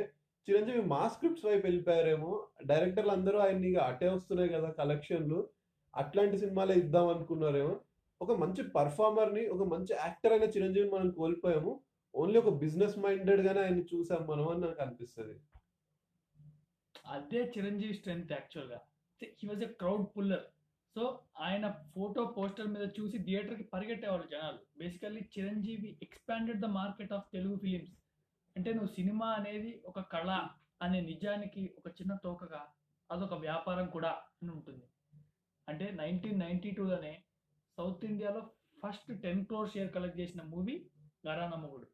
చిరంజీవి 0.49 0.82
మా 0.82 1.08
స్క్రిప్ట్స్ 1.08 1.47
వైపు 1.47 1.66
వెళ్ళిపోయారేమో. 1.66 2.30
డైరెక్టర్లు 2.66 3.12
అందరూ 3.12 3.38
ఆయన 3.38 3.64
ఇక 3.64 3.78
అటే 3.90 4.08
వస్తున్నాయి 4.08 4.49
కదా 4.49 4.70
కలెక్షన్లు 4.70 5.40
అట్లాంటి 5.97 6.38
సినిమాలే 6.38 6.75
ఇద్దాం 6.75 7.08
అనుకున్నారేమో. 7.08 7.75
ఒక 8.20 8.32
మంచి 8.32 8.62
పర్ఫార్మర్ని 8.76 9.49
ఒక 9.49 9.62
మంచి 9.75 9.92
యాక్టర్ 10.04 10.32
అయిన 10.32 10.44
చిరంజీవిని 10.44 10.92
మనం 10.94 11.11
కోల్పోయాము. 11.11 11.73
ఓన్లీ 12.20 12.37
ఒక 12.38 12.52
బిజినెస్ 12.62 12.98
మైండెడ్ 12.98 13.40
గానే 13.40 13.60
ఆయన 13.62 13.80
చూసాం 13.90 14.26
మనం 14.30 14.48
అని 14.48 14.60
నాకు 14.60 14.80
అనిపిస్తుంది. 14.82 15.34
అదే 17.06 17.40
చిరంజీవి 17.54 17.94
స్ట్రెంత్ 17.94 18.32
యాక్చువల్గా. 18.32 18.78
He 19.40 19.48
was 19.48 19.62
a 19.62 19.70
crowd 19.80 20.06
puller. 20.14 20.46
So 20.96 21.02
ఆయన 21.38 21.66
ఫోటో 21.94 22.25
పోస్టర్ 22.37 22.68
మీద 22.68 22.84
చూసి 22.96 23.18
థియేటర్కి 23.18 23.62
పరిగెట్టేవాళ్ళు 23.62 24.26
జనాలు. 24.26 24.58
Basically 24.78 25.22
Chiranjeevi 25.34 25.98
expanded 26.02 26.60
the 26.60 26.64
market 26.64 27.12
of 27.12 27.28
Telugu 27.32 27.56
films. 27.56 27.94
అంటే 28.56 28.72
నువ్వు 28.72 28.92
సినిమా 28.94 29.26
అనేది 29.26 29.82
ఒక 29.87 30.00
కళ 30.14 30.30
అనే 30.82 31.00
నిజానికి 31.00 31.62
ఒక 31.78 31.88
చిన్న 31.88 32.14
తోకగా 32.25 32.62
అదొక 33.10 33.34
వ్యాపారం 33.34 33.87
కూడా 33.87 34.10
అని 34.42 34.50
ఉంటుంది. 34.50 34.87
అంటే 35.68 35.90
నైన్టీన్ 35.90 36.40
నైన్టీ 36.40 36.70
టూలోనే 36.70 37.14
సౌత్ 37.78 38.04
ఇండియాలో 38.04 38.42
first 38.82 39.22
ten 39.22 39.44
crore 39.46 39.70
share 39.70 39.92
collect 39.94 40.20
చేసిన 40.20 40.42
మూవీ 40.42 40.76
గరానమ్మగుడు 41.26 41.87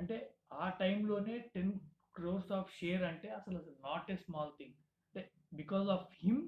అంటే 0.00 0.16
ఆ 0.52 0.68
టైంలోనే 0.80 1.38
టెన్ 1.54 1.72
క్రోర్స్ 2.14 2.52
ఆఫ్ 2.52 2.70
షేర్ 2.72 3.02
అంటే 3.02 3.28
అసలు 3.30 3.58
నాట్ 3.84 4.10
ఏ 4.10 4.16
స్మాల్ 4.16 4.52
థింగ్ 4.58 4.74
అంటే 5.04 5.22
బికాస్ 5.54 5.88
ఆఫ్ 5.88 6.06
హిమ్ 6.20 6.40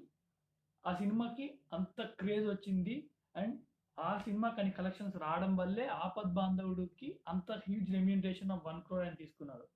ఆ 0.85 0.93
సినిమాకి 0.95 1.47
అంత 1.73 2.03
క్రేజ్ 2.21 2.47
వచ్చింది 2.49 2.97
అండ్ 3.35 3.57
ఆ 3.99 4.19
సినిమా 4.19 4.49
కానీ 4.49 4.71
కలెక్షన్స్ 4.71 5.17
రావడం 5.17 5.57
వల్లే 5.57 5.87
ఆపద్ 6.03 6.33
బాంధవుడికి 6.35 7.21
అంత 7.29 7.53
huge 7.67 7.93
remuneration 7.93 8.53
of 8.53 8.67
one 8.67 8.81
crore 8.83 9.05
అని 9.07 9.17
తీసుకున్నారు 9.17 9.67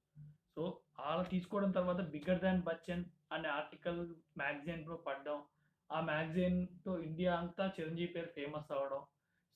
సో 0.54 0.62
అలా 0.98 1.22
తీసుకోవడం 1.22 1.70
తర్వాత 1.70 2.00
బిగ్గర్ 2.10 2.40
దాన్ 2.40 2.62
బచ్చన్ 2.62 3.04
అనే 3.32 3.48
ఆర్టికల్ 3.48 4.00
మ్యాగజైన్లో 4.36 4.96
పడ్డం. 5.06 5.38
ఆ 5.90 6.00
మ్యాగజైన్తో 6.00 6.98
ఇండియా 6.98 7.32
అంతా 7.36 7.72
చిరంజీవి 7.74 8.12
పేరు 8.12 8.30
ఫేమస్ 8.34 8.72
అవ్వడం 8.72 9.02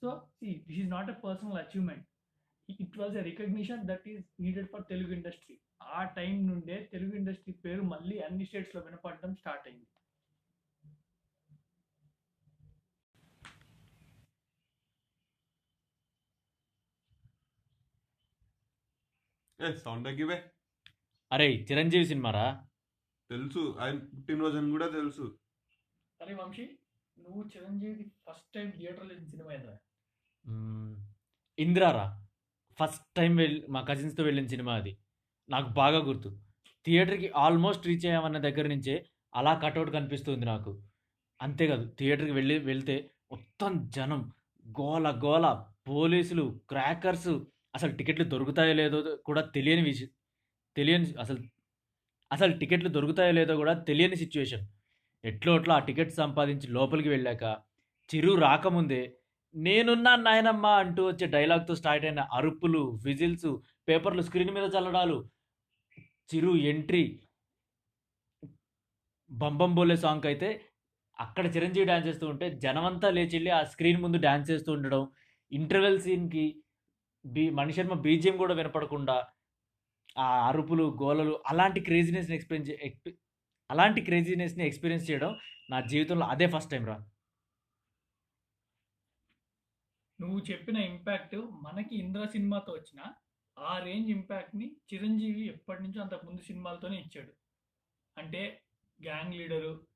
so 0.03 0.11
this 0.43 0.79
is 0.79 0.91
not 0.91 1.11
a 1.11 1.17
personal 1.25 1.59
achievement 1.59 2.07
it 2.81 2.99
was 2.99 3.17
a 3.17 3.23
recognition 3.23 3.89
that 3.89 4.09
is 4.09 4.25
needed 4.41 4.71
for 4.73 4.85
Telugu 4.89 5.13
industry 5.13 5.57
ఆ 5.83 6.05
టైం 6.05 6.47
నుండే 6.47 6.89
తెలుగు 6.93 7.15
ఇండస్ట్రీ 7.15 7.55
పేరు 7.65 7.83
మళ్ళీ 7.83 8.21
అన్ని 8.21 8.47
స్టేట్స్లో 8.47 8.83
వినపడడం 8.83 9.35
స్టార్ట్ 9.35 9.69
అయింది. 9.69 9.87
సౌండ్ 19.77 20.05
తగ్గివే 20.07 20.37
అరే 21.33 21.47
చిరంజీవి 21.69 22.07
సినిమారా 22.07 22.47
తెలుసు. 23.31 23.77
ఆయన 23.81 23.97
పుట్టినరోజు 23.99 24.57
అని 24.57 24.71
కూడా 24.71 24.89
తెలుసు. 24.89 25.25
అరే 26.21 26.35
వంశీ 26.35 26.65
నువ్వు 27.17 27.51
చిరంజీవి 27.57 28.05
ఫస్ట్ 28.27 28.53
టైం 28.55 28.71
థియేటర్లో 28.71 29.27
సినిమా 29.27 29.53
ఏంద్రా? 29.53 29.77
మ్మ్. 30.45 30.93
ఇందిరారా 31.59 32.07
ఫస్ట్ 32.79 33.05
టైం 33.17 33.37
వెళ్ళి 33.37 33.67
మా 33.71 33.81
కజిన్స్తో 33.81 34.23
వెళ్ళిన 34.25 34.47
సినిమా 34.47 34.75
అది. 34.75 34.97
నాకు 35.49 35.69
బాగా 35.73 35.99
గుర్తు. 35.99 36.39
థియేటర్కి 36.87 37.33
ఆల్మోస్ట్ 37.37 37.87
రీచ్ 37.87 38.07
అయ్యామన్న 38.07 38.39
దగ్గర 38.39 38.67
నుంచే 38.67 39.07
అలా 39.35 39.55
కట్అవుట్ 39.55 39.91
కనిపిస్తుంది 39.91 40.47
నాకు. 40.47 40.83
అంతేకాదు 41.43 41.97
థియేటర్కి 41.99 42.31
వెళ్ళి 42.31 42.59
వెళ్తే 42.59 43.11
మొత్తం 43.33 43.89
జనం 43.89 44.33
గోల 44.81 45.21
గోల 45.25 45.65
పోలీసులు 45.89 46.61
క్రాకర్స్ 46.69 47.29
అసలు 47.75 47.93
టికెట్లు 47.93 48.25
దొరుకుతాయో 48.25 48.73
లేదో 48.73 49.17
కూడా 49.17 49.43
తెలియని 49.43 49.83
విషయం 49.83 50.09
తెలియని 50.77 51.07
అసలు 51.21 51.39
అసలు 52.33 52.59
టికెట్లు 52.59 52.89
దొరుకుతాయో 52.89 53.33
లేదో 53.33 53.57
కూడా 53.57 53.73
తెలియని 53.75 54.17
సిచ్యువేషన్. 54.17 54.67
ఎట్లో 55.25 55.55
అట్లా 55.55 55.75
ఆ 55.75 55.79
టికెట్ 55.79 56.13
సంపాదించి 56.13 56.69
లోపలికి 56.69 57.09
వెళ్ళాక 57.09 57.43
చిరు 58.11 58.35
రాకముందే 58.35 59.01
నేనున్నా 59.55 60.13
నాయనమ్మ 60.25 60.67
అంటూ 60.81 61.03
వచ్చే 61.09 61.27
డైలాగ్తో 61.33 61.75
స్టార్ట్ 61.81 62.05
అయిన 62.07 62.21
అరుపులు 62.33 62.83
విజిల్స్ 63.07 63.49
పేపర్లు 63.89 64.23
స్క్రీన్ 64.29 64.53
మీద 64.57 64.67
చల్లడాలు 64.75 65.17
చిరు 66.31 66.53
ఎంట్రీ 66.71 67.05
బంబం 69.31 69.73
బోలే 69.75 69.97
సాంగ్ 69.97 70.27
అయితే 70.27 70.49
అక్కడ 71.19 71.47
చిరంజీవి 71.55 71.87
డ్యాన్స్ 71.87 72.09
చేస్తూ 72.09 72.27
ఉంటే 72.33 72.47
జనమంతా 72.63 73.09
లేచి 73.11 73.35
వెళ్ళి 73.37 73.51
ఆ 73.51 73.63
స్క్రీన్ 73.73 74.01
ముందు 74.05 74.19
డ్యాన్స్ 74.19 74.51
చేస్తూ 74.51 74.71
ఉండడం 74.77 75.03
ఇంటర్వెల్ 75.53 76.01
సీన్కి 76.01 76.45
బీ 77.25 77.45
మణిశర్మ 77.59 77.95
బీజిఎం 78.05 78.37
కూడా 78.43 78.55
వినపడకుండా 78.61 79.17
ఆ 80.17 80.29
అరుపులు 80.49 80.85
గోలలు 81.03 81.35
అలాంటి 81.51 81.81
క్రేజీనెస్ని 81.89 82.37
ఎక్స్పీరియన్స్ 82.37 82.71
అలాంటి 83.71 84.01
క్రేజీనెస్ని 84.09 84.65
ఎక్స్పీరియన్స్ 84.67 85.09
చేయడం 85.11 85.33
నా 85.71 85.79
జీవితంలో 85.91 86.27
అదే 86.27 86.47
ఫస్ట్ 86.55 86.73
టైం 86.73 86.85
రా. 86.87 86.97
నువ్వు 90.21 90.39
చెప్పిన 90.51 90.77
ఇంపాక్ట్ 90.77 91.37
మనకి 91.37 91.97
ఇంద్ర 91.97 92.25
సినిమాతో 92.25 92.73
వచ్చిన 92.73 93.01
ఆ 93.59 93.79
రేంజ్ 93.79 94.11
ఇంపాక్ట్ని 94.11 94.77
చిరంజీవి 94.95 95.47
ఎప్పటి 95.47 95.83
నుంచో 95.83 96.03
అంతకు 96.03 96.27
ముందు 96.27 96.41
సినిమాలతోనే 96.41 96.97
ఇచ్చాడు. 97.01 97.33
అంటే 98.19 98.63
గ్యాంగ్ 99.01 99.35
లీడరు 99.35 99.87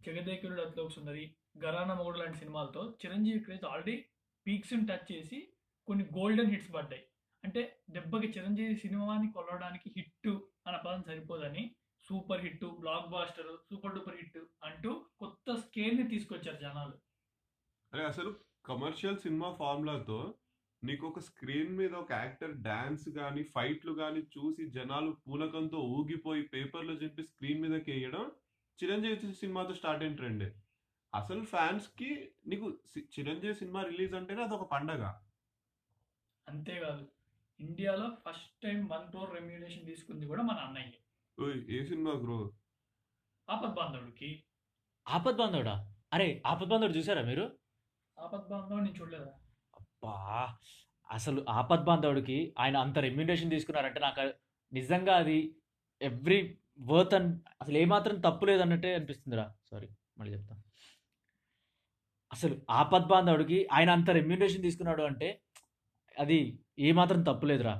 జగదేకుడు 0.00 0.62
అత్లోక్ 0.62 0.92
సుందరి 0.92 1.34
గరానా 1.58 1.94
మొగుడు 1.94 2.18
లాంటి 2.18 2.38
సినిమాలతో 2.38 2.98
చిరంజీవి 3.06 3.40
క్రేజ్ 3.40 3.64
ఆల్రెడీ 3.64 4.04
పీక్స్ని 4.46 4.86
టచ్ 4.86 5.12
చేసి 5.12 5.52
కొన్ని 5.86 6.04
గోల్డెన్ 6.04 6.50
హిట్స్ 6.50 6.74
పడ్డాయి. 6.74 7.04
అంటే 7.44 7.82
దెబ్బకి 7.90 8.28
చిరంజీవి 8.28 8.76
సినిమాని 8.76 9.32
కొలవడానికి 9.32 9.88
హిట్ 9.96 10.28
అన్న 10.66 10.76
పదం 10.86 11.02
సరిపోదని 11.02 11.76
super 12.08 12.40
hit 12.40 12.64
blockbuster 13.08 13.56
super 13.68 13.94
duper 13.94 14.16
hit 14.16 14.38
అంటూ 14.64 15.06
కొత్త 15.18 15.54
స్కేల్ని 15.54 16.08
తీసుకొచ్చారు 16.08 16.56
జనాలు. 16.56 16.96
అరే 17.92 18.04
అసలు 18.04 18.30
కమర్షియల్ 18.70 19.18
సినిమా 19.18 19.56
ఫార్ములాతో 19.58 20.34
నీకు 20.84 21.06
ఒక 21.06 21.18
స్క్రీన్ 21.18 21.76
మీద 21.76 21.92
ఒక 21.92 22.12
యాక్టర్ 22.12 22.56
డాన్స్ 22.56 23.08
కానీ 23.08 23.42
ఫైట్లు 23.42 23.92
కానీ 23.92 24.20
చూసి 24.20 24.70
జనాలు 24.70 25.10
పూనకంతో 25.10 25.78
ఊగిపోయి 25.78 26.42
పేపర్లో 26.42 26.92
చెప్పి 26.92 27.22
స్క్రీన్ 27.22 27.62
మీదకి 27.62 27.92
వేయడం 27.92 28.30
చిరంజీవి 28.82 29.34
సినిమాతో 29.34 29.74
స్టార్ట్ 29.74 30.02
అయిన 30.02 30.14
ట్రెండే. 30.14 30.54
అసలు 31.14 31.44
ఫ్యాన్స్కి 31.44 32.32
నీకు 32.46 32.78
చిరంజీవి 32.98 33.54
సినిమా 33.54 33.82
రిలీజ్ 33.82 34.14
అంటేనే 34.14 34.42
అదొక 34.42 34.72
పండగ. 34.72 35.14
అంతేకాదు 36.48 37.08
ఇండియాలో 37.60 38.10
first 38.28 38.62
time 38.62 38.88
one 38.88 39.10
crore 39.10 39.34
remuneration 39.34 39.86
తీసుకుంది 39.86 40.26
కూడా 40.26 40.42
మన 40.42 40.56
అన్నయ్య. 40.56 40.92
ఏ 41.78 41.84
సినిమా 41.84 42.12
బ్రో? 42.12 42.52
ఆపద్ 43.48 43.74
బాంధవుడికి 43.74 44.44
ఆపద్ 45.08 45.36
బాంధవుడా 45.36 45.94
అరే 46.12 46.42
ఆపద్ 46.46 46.68
బాంధవుడు 46.68 46.98
చూసారా 46.98 47.22
మీరు? 47.22 47.59
ఆపద్ 48.20 48.46
బాంధవుడు 48.50 48.82
నేను 48.82 48.96
చూడలేదా? 48.98 49.32
అబ్బా! 49.74 50.14
అసలు 51.08 51.40
ఆపద్ 51.52 51.84
బాంధవుడికి 51.84 52.38
ఆయన 52.58 52.76
అంత 52.84 52.98
రెమ్యునేషన్ 53.06 53.52
తీసుకున్నారంటే 53.54 54.00
నాకు 54.06 54.24
నిజంగా 54.72 55.14
అది 55.22 55.38
ఎవ్రీ 56.00 56.38
వర్త్ 56.90 57.14
అన్ 57.14 57.28
అసలు 57.62 57.76
ఏమాత్రం 57.78 58.16
తప్పు 58.26 58.44
లేదన్నట్టే 58.50 58.90
అనిపిస్తుందిరా. 58.94 59.46
సారీ 59.70 59.88
మళ్ళీ 60.18 60.32
చెప్తా. 60.36 60.54
అసలు 62.30 62.54
ఆపద్ 62.80 63.08
బాంధవుడికి 63.08 63.58
ఆయన 63.72 63.90
అంత 63.96 64.10
రెమ్యునేషన్ 64.18 64.64
తీసుకున్నాడు 64.66 65.02
అంటే 65.10 65.28
అది 66.16 66.38
ఏమాత్రం 66.80 67.20
తప్పు 67.24 67.46
లేదురా. 67.50 67.74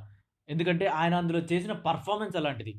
ఎందుకంటే 0.49 0.87
ఆయన 1.01 1.15
అందులో 1.21 1.41
చేసిన 1.51 1.73
పర్ఫార్మెన్స్ 1.87 2.37
అలాంటిది. 2.41 2.73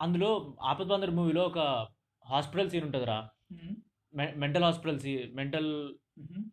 అందులో 0.00 0.30
ఆపద్ 0.70 0.88
బాంధవుడి 0.90 1.14
మూవీలో 1.18 1.42
ఒక 1.46 1.58
హాస్పిటల్ 2.26 2.70
సీన్ 2.72 2.86
ఉంటుందిరా. 2.88 3.18
మెంటల్ 4.14 4.64
హాస్పిటల్ 4.64 4.98
సీ 5.00 5.12
మెంటల్ 5.34 5.70
మ్మ్. 6.22 6.44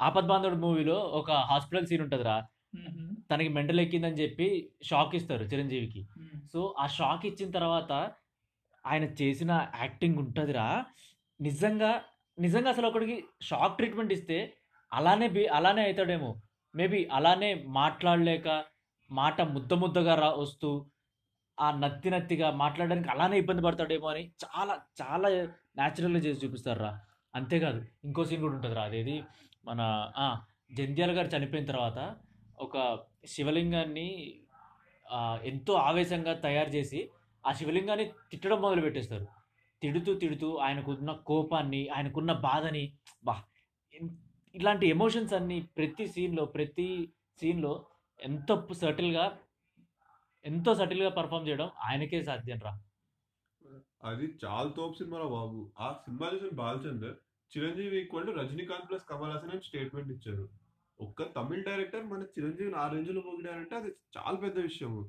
ఆపద్ 0.00 0.26
బాంధవుడు 0.26 0.58
మూవీలో 0.58 0.96
ఒక 1.18 1.30
హాస్పిటల్ 1.50 1.86
సీన్ 1.86 2.02
ఉంటుందిరా. 2.02 2.36
తనకి 3.30 3.48
మెంటల్ 3.48 3.80
ఎక్కిందని 3.80 4.20
చెప్పి 4.20 4.46
షాక్ 4.82 5.14
ఇస్తారు 5.14 5.44
చిరంజీవికి. 5.44 6.02
సో 6.52 6.60
ఆ 6.78 6.86
షాక్ 6.96 7.24
ఇచ్చిన 7.26 7.50
తర్వాత 7.50 7.92
ఆయన 8.84 9.04
చేసిన 9.20 9.52
యాక్టింగ్ 9.80 10.18
ఉంటుందిరా 10.18 10.66
నిజంగా 11.40 11.90
నిజంగా 12.38 12.70
అసలు 12.70 12.86
ఒకడికి 12.86 13.16
షాక్ 13.42 13.76
ట్రీట్మెంట్ 13.76 14.12
ఇస్తే 14.12 14.38
అలానే 14.92 15.26
బి 15.28 15.42
అలానే 15.56 15.82
అవుతాడేమో 15.84 16.30
మేబీ 16.74 17.00
అలానే 17.12 17.50
మాట్లాడలేక 17.76 18.48
మాట 19.10 19.40
ముద్ద 19.54 19.72
ముద్దగా 19.74 20.14
రా 20.14 20.28
వస్తూ 20.38 20.70
ఆ 21.58 21.66
నత్తి 21.78 22.08
నత్తిగా 22.10 22.48
మాట్లాడడానికి 22.62 23.08
అలానే 23.08 23.36
ఇబ్బంది 23.38 23.62
పడతాడేమో 23.62 24.08
అని 24.08 24.22
చాలా 24.44 24.74
చాలా 25.00 25.28
న్యాచురల్గా 25.78 26.20
చేసి 26.26 26.42
చూపిస్తారు 26.44 26.80
రా 26.80 26.90
అంతేకాదు 27.34 27.80
ఇంకో 28.04 28.22
సీన్ 28.24 28.42
కూడా 28.42 28.54
ఉంటుంది 28.54 28.74
రా 28.74 28.84
అదేది? 28.84 29.16
మన 29.64 29.80
జంధ్యాల 30.72 31.12
గారు 31.18 31.28
చనిపోయిన 31.28 31.66
తర్వాత 31.66 31.98
ఒక 32.58 32.76
శివలింగాన్ని 33.26 34.08
ఎంతో 35.44 35.74
ఆవేశంగా 35.80 36.32
తయారు 36.46 36.70
చేసి 36.70 37.00
ఆ 37.44 37.52
శివలింగాన్ని 37.52 38.06
తిట్టడం 38.32 38.58
మొదలు 38.60 38.80
పెట్టేస్తారు. 38.80 39.26
తిడుతూ 39.82 40.12
తిడుతూ 40.14 40.48
ఆయనకున్న 40.58 41.12
కోపాన్ని 41.26 41.82
ఆయనకున్న 41.88 42.32
బాధని 42.46 42.84
బా 43.24 43.34
ఇలాంటి 44.54 44.86
ఎమోషన్స్ 44.86 45.34
అన్నీ 45.34 45.58
ప్రతి 45.76 46.04
సీన్లో 46.06 46.44
ప్రతి 46.56 46.88
సీన్లో 47.40 47.72
ఎంత 48.20 48.50
సటిల్గా 48.80 49.24
ఎంతో 50.48 50.70
సటిల్గా 50.74 51.10
పర్ఫామ్ 51.10 51.48
చేయడం 51.48 51.68
ఆయనకే 51.88 52.20
సాధ్యం 52.22 52.60
రా 52.66 52.72
అది 54.04 54.26
చాలా 54.44 54.68
తోపు 54.76 54.94
సినిమా 54.94 55.18
బాబు. 55.36 55.60
ఆ 55.78 55.88
సినిమా 56.04 56.26
చూసిన 56.34 56.52
బాలచందర్ 56.56 57.16
చిరంజీవి 57.52 57.96
ఈక్వల్ 58.00 58.30
రజనీకాంత్ 58.38 58.88
ప్లస్ 58.90 59.08
కమల్ 59.10 59.32
హాసన్ 59.32 59.50
అని 59.50 59.66
స్టేట్మెంట్ 59.68 60.10
ఇచ్చారు. 60.12 60.44
ఒక్క 61.00 61.22
తమిళ 61.36 61.60
డైరెక్టర్ 61.62 62.04
మన 62.04 62.22
చిరంజీవిని 62.34 62.76
ఆ 62.76 62.84
రేంజ్లో 62.92 63.20
పొగిడారంటే 63.20 63.74
అది 63.76 63.90
చాలా 64.16 64.36
పెద్ద 64.38 64.58
విషయము. 64.58 65.02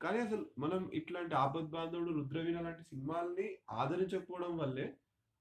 కానీ 0.00 0.18
అసలు 0.18 0.44
మనం 0.58 0.82
ఇట్లాంటి 0.94 1.34
ఆపద్ 1.34 1.72
బాంధవుడు 1.74 2.12
రుద్రవీణ 2.18 2.58
లాంటి 2.60 2.82
సినిమాల్ని 2.82 3.46
ఆదరించకపోవడం 3.70 4.52
వల్లే 4.56 4.86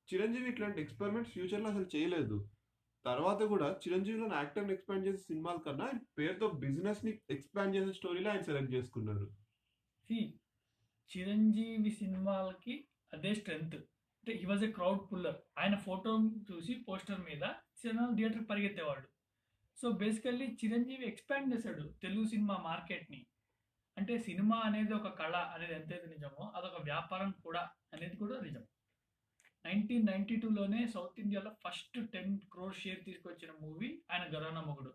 చిరంజీవి 0.10 0.50
ఇట్లాంటి 0.50 0.82
ఎక్స్పెరిమెంట్స్ 0.82 1.34
ఫ్యూచర్లో 1.34 1.70
అసలు 1.70 1.88
చేయలేదు. 1.96 2.38
తర్వాత 3.05 3.41
కూడా 3.51 3.67
చిరంజీవిలో 3.83 4.25
యాక్టర్ని 4.33 4.73
ఎక్స్పాండ్ 4.73 5.05
చేసే 5.07 5.21
సినిమాల 5.27 5.57
కన్నా 5.65 5.85
ఆయన 5.85 5.99
పేరుతో 6.19 6.47
బిజినెస్ని 6.63 7.12
ఎక్స్పాండ్ 7.35 7.75
చేసే 7.75 7.91
స్టోరీలో 7.99 8.29
ఆయన 8.31 8.43
సెలెక్ట్ 8.49 8.73
చేసుకున్నారు. 8.73 9.27
చిరంజీవి 11.12 11.91
సినిమాలకి 11.99 12.73
అదే 13.13 13.31
స్ట్రెంగ్త్ 13.35 13.77
అంటే 14.19 14.33
he 14.39 14.45
was 14.45 14.63
a 14.67 14.71
crowd 14.71 15.01
puller 15.12 15.38
ఆయన 15.59 15.75
ఫోటో 15.85 16.12
చూసి 16.49 16.73
పోస్టర్ 16.88 17.21
మీద 17.29 17.43
సినిమా 17.81 18.05
థియేటర్ 18.17 18.43
పరిగెత్తేవాడు. 18.49 19.07
సో 19.77 19.89
బేసికల్లీ 20.01 20.47
చిరంజీవి 20.62 21.05
ఎక్స్పాండ్ 21.07 21.47
చేశాడు 21.53 21.83
తెలుగు 22.01 22.25
సినిమా 22.27 22.55
మార్కెట్ని 22.69 23.21
అంటే 23.97 24.13
సినిమా 24.27 24.57
అనేది 24.67 24.93
ఒక 24.93 25.09
కళ 25.21 25.35
అనేది 25.55 25.73
ఎంతైతే 25.73 26.07
నిజమో 26.15 26.43
అదొక 26.57 26.77
వ్యాపారం 26.83 27.31
కూడా 27.45 27.63
అనేది 27.93 28.15
కూడా 28.17 28.35
నిజం. 28.47 28.63
నైన్టీన్ 29.65 30.08
నైన్టీ 30.08 30.36
టూలోనే 30.36 30.82
సౌత్ 30.88 31.19
ఇండియాలో 31.19 31.52
ఫస్ట్ 31.63 31.98
టెన్ 32.13 32.34
క్రోర్ 32.54 32.76
షేర్ 32.76 33.02
తీసుకొచ్చిన 33.06 33.52
మూవీ 33.62 33.89
ఆయన 34.12 34.26
గరానా 34.36 34.62
మొగుడు. 34.62 34.91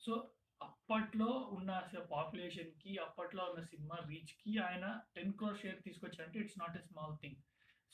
సో 0.00 0.12
అప్పట్లో 0.60 1.30
ఉన్న 1.56 1.70
పాపులేషన్కి 2.12 2.92
అప్పట్లో 2.98 3.42
ఉన్న 3.44 3.62
సినిమా 3.64 3.96
రీచ్కి 4.10 4.52
ఆయన 4.58 4.86
ten 5.16 5.32
crore 5.32 5.58
share 5.58 5.82
తీసుకొచ్చారంటే 5.82 6.38
it's 6.40 6.58
not 6.58 6.76
a 6.76 6.80
small 6.80 7.16
thing. 7.22 7.40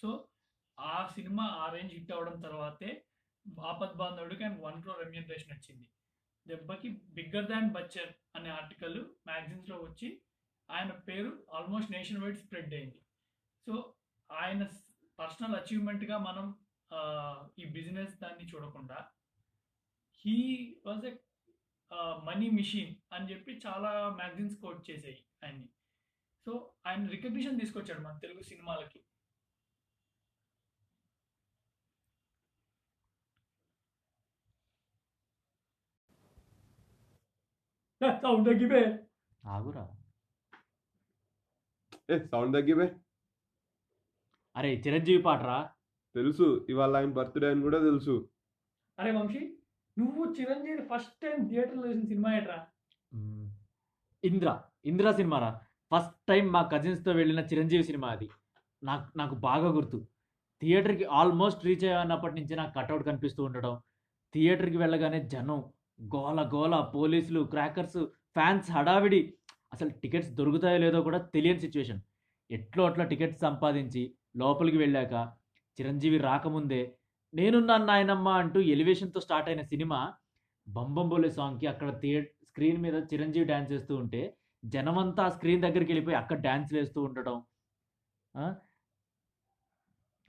So 0.03 0.29
ఆ 0.79 0.99
సినిమా 1.15 1.45
ఆ 1.63 1.67
రేంజ్ 1.73 1.95
హిట్ 1.95 2.13
అవ్వడం 2.13 2.37
తర్వాతే 2.41 2.91
ఆపద్ 3.71 3.97
బాంధవుడికి 3.97 4.45
ఆయన 4.45 4.57
వన్ 4.61 4.79
క్రోర్ 4.83 5.01
రెమ్యూనరేషన్ 5.05 5.55
వచ్చింది. 5.57 5.87
దెబ్బకి 6.47 6.89
బిగ్గర్ 7.17 7.49
దాన్ 7.51 7.71
బచ్చర్ 7.71 8.13
అనే 8.37 8.51
ఆర్టికల్ 8.51 8.99
మ్యాగజైన్స్లో 9.27 9.77
వచ్చి 9.77 10.09
ఆయన 10.71 10.93
పేరు 11.09 11.33
ఆల్మోస్ట్ 11.55 11.93
నేషన్ 11.93 12.23
వైడ్ 12.23 12.41
స్ప్రెడ్ 12.45 12.75
అయింది. 12.75 13.01
సో 13.67 13.95
ఆయన 14.31 14.63
పర్సనల్ 15.23 15.57
అచీవ్మెంట్గా 15.57 16.19
మనం 16.19 16.47
ఆ, 16.91 17.01
ఈ 17.59 17.65
బిజినెస్ 17.67 18.21
దాన్ని 18.21 18.45
చూడకుండా 18.47 18.99
he 20.21 20.35
was 20.87 21.05
a 21.05 21.13
money 22.25 22.51
machine 22.51 22.93
అని 23.13 23.31
చెప్పి 23.31 23.61
చాలా 23.67 23.91
మ్యాగజైన్స్ 24.11 24.61
కోట్ 24.61 24.91
చేసాయి 24.91 25.19
ఆయన్ని. 25.45 25.69
సో 26.47 26.53
ఆయన 26.87 27.07
రికగ్నిషన్ 27.07 27.61
తీసుకొచ్చాడు 27.61 28.01
మన 28.01 28.19
తెలుగు 28.19 28.43
సినిమాలకి. 28.43 29.01
సౌండ్ 38.23 38.47
తగ్గిపోయి. 38.49 38.87
ఆగురా. 39.45 39.85
ఏ 42.11 42.19
సౌండ్ 42.27 42.55
తగ్గిపోయి. 42.57 42.91
అరే 44.57 44.83
చిరంజీవి 44.87 45.23
పాటరా? 45.23 45.71
తెలుసు. 46.15 46.67
ఇవాళ 46.69 46.97
ఆయన 46.97 47.13
బర్త్డే 47.13 47.51
అని 47.51 47.63
కూడా 47.63 47.79
తెలుసు. 47.79 48.29
అరే 48.99 49.11
వంశీ 49.11 49.57
నువ్వు 49.99 50.35
చిరంజీవి 50.41 50.89
ఫస్ట్ 50.95 51.13
టైం 51.23 51.49
థియేటర్లో 51.49 51.87
చూసిన 51.87 52.01
సినిమా 52.01 52.37
ఏంట్రా. 52.37 52.67
ఇంద్ర. 54.25 54.63
ఇంద్ర 54.85 55.11
సినిమారా? 55.11 55.61
ఫస్ట్ 55.95 56.17
టైం 56.29 56.47
మా 56.53 56.63
కజిన్స్తో 56.63 57.13
వెళ్ళిన 57.13 57.41
చిరంజీవి 57.41 57.83
సినిమా 57.83 58.09
అది. 58.09 58.29
నాకు 58.83 59.19
నాకు 59.19 59.35
బాగా 59.35 59.69
గుర్తు. 59.69 60.07
థియేటర్కి 60.61 61.05
ఆల్మోస్ట్ 61.05 61.65
రీచ్ 61.65 61.85
అయ్యన్నప్పటి 61.85 62.35
నుంచి 62.35 62.57
నాకు 62.57 62.75
కట్అవుట్ 62.75 63.07
కనిపిస్తూ 63.07 63.45
ఉండడం. 63.45 63.81
థియేటర్కి 64.35 64.77
వెళ్ళగానే 64.77 65.29
జనం 65.29 65.65
గోల 66.03 66.51
గోల 66.55 66.93
పోలీసులు 66.95 67.41
క్రాకర్స్ 67.41 68.05
ఫ్యాన్స్ 68.07 68.71
హడావిడి. 68.71 69.35
అసలు 69.73 69.89
టికెట్స్ 69.89 70.31
దొరుకుతాయో 70.31 70.79
లేదో 70.79 71.03
కూడా 71.03 71.19
తెలియని 71.19 71.61
సిచ్యువేషన్. 71.61 72.01
ఎట్లో 72.51 72.85
అట్లా 72.85 73.05
టికెట్స్ 73.05 73.41
సంపాదించి 73.41 74.15
లోపలికి 74.35 74.79
వెళ్ళాక 74.79 75.15
చిరంజీవి 75.79 76.19
రాకముందే 76.25 76.83
నేనున్నాను 77.35 77.87
నాయనమ్మ 77.87 78.29
అంటూ 78.41 78.59
ఎలివేషన్తో 78.73 79.21
స్టార్ట్ 79.25 79.49
అయిన 79.49 79.63
సినిమా 79.71 79.99
బంబంబోలే 80.67 81.31
సాంగ్కి 81.37 81.67
అక్కడ 81.71 81.91
థియే 82.01 82.19
స్క్రీన్ 82.45 82.81
మీద 82.83 82.97
చిరంజీవి 83.11 83.47
డ్యాన్స్ 83.47 83.73
చేస్తూ 83.73 83.93
ఉంటే 84.03 84.21
జనమంతా 84.63 85.25
స్క్రీన్ 85.35 85.65
దగ్గరికి 85.65 85.91
వెళ్ళిపోయి 85.93 86.17
అక్కడ 86.19 86.39
డ్యాన్స్ 86.45 86.71
వేస్తూ 86.75 86.99
ఉండడం 87.07 87.37
ఆ? 88.35 88.45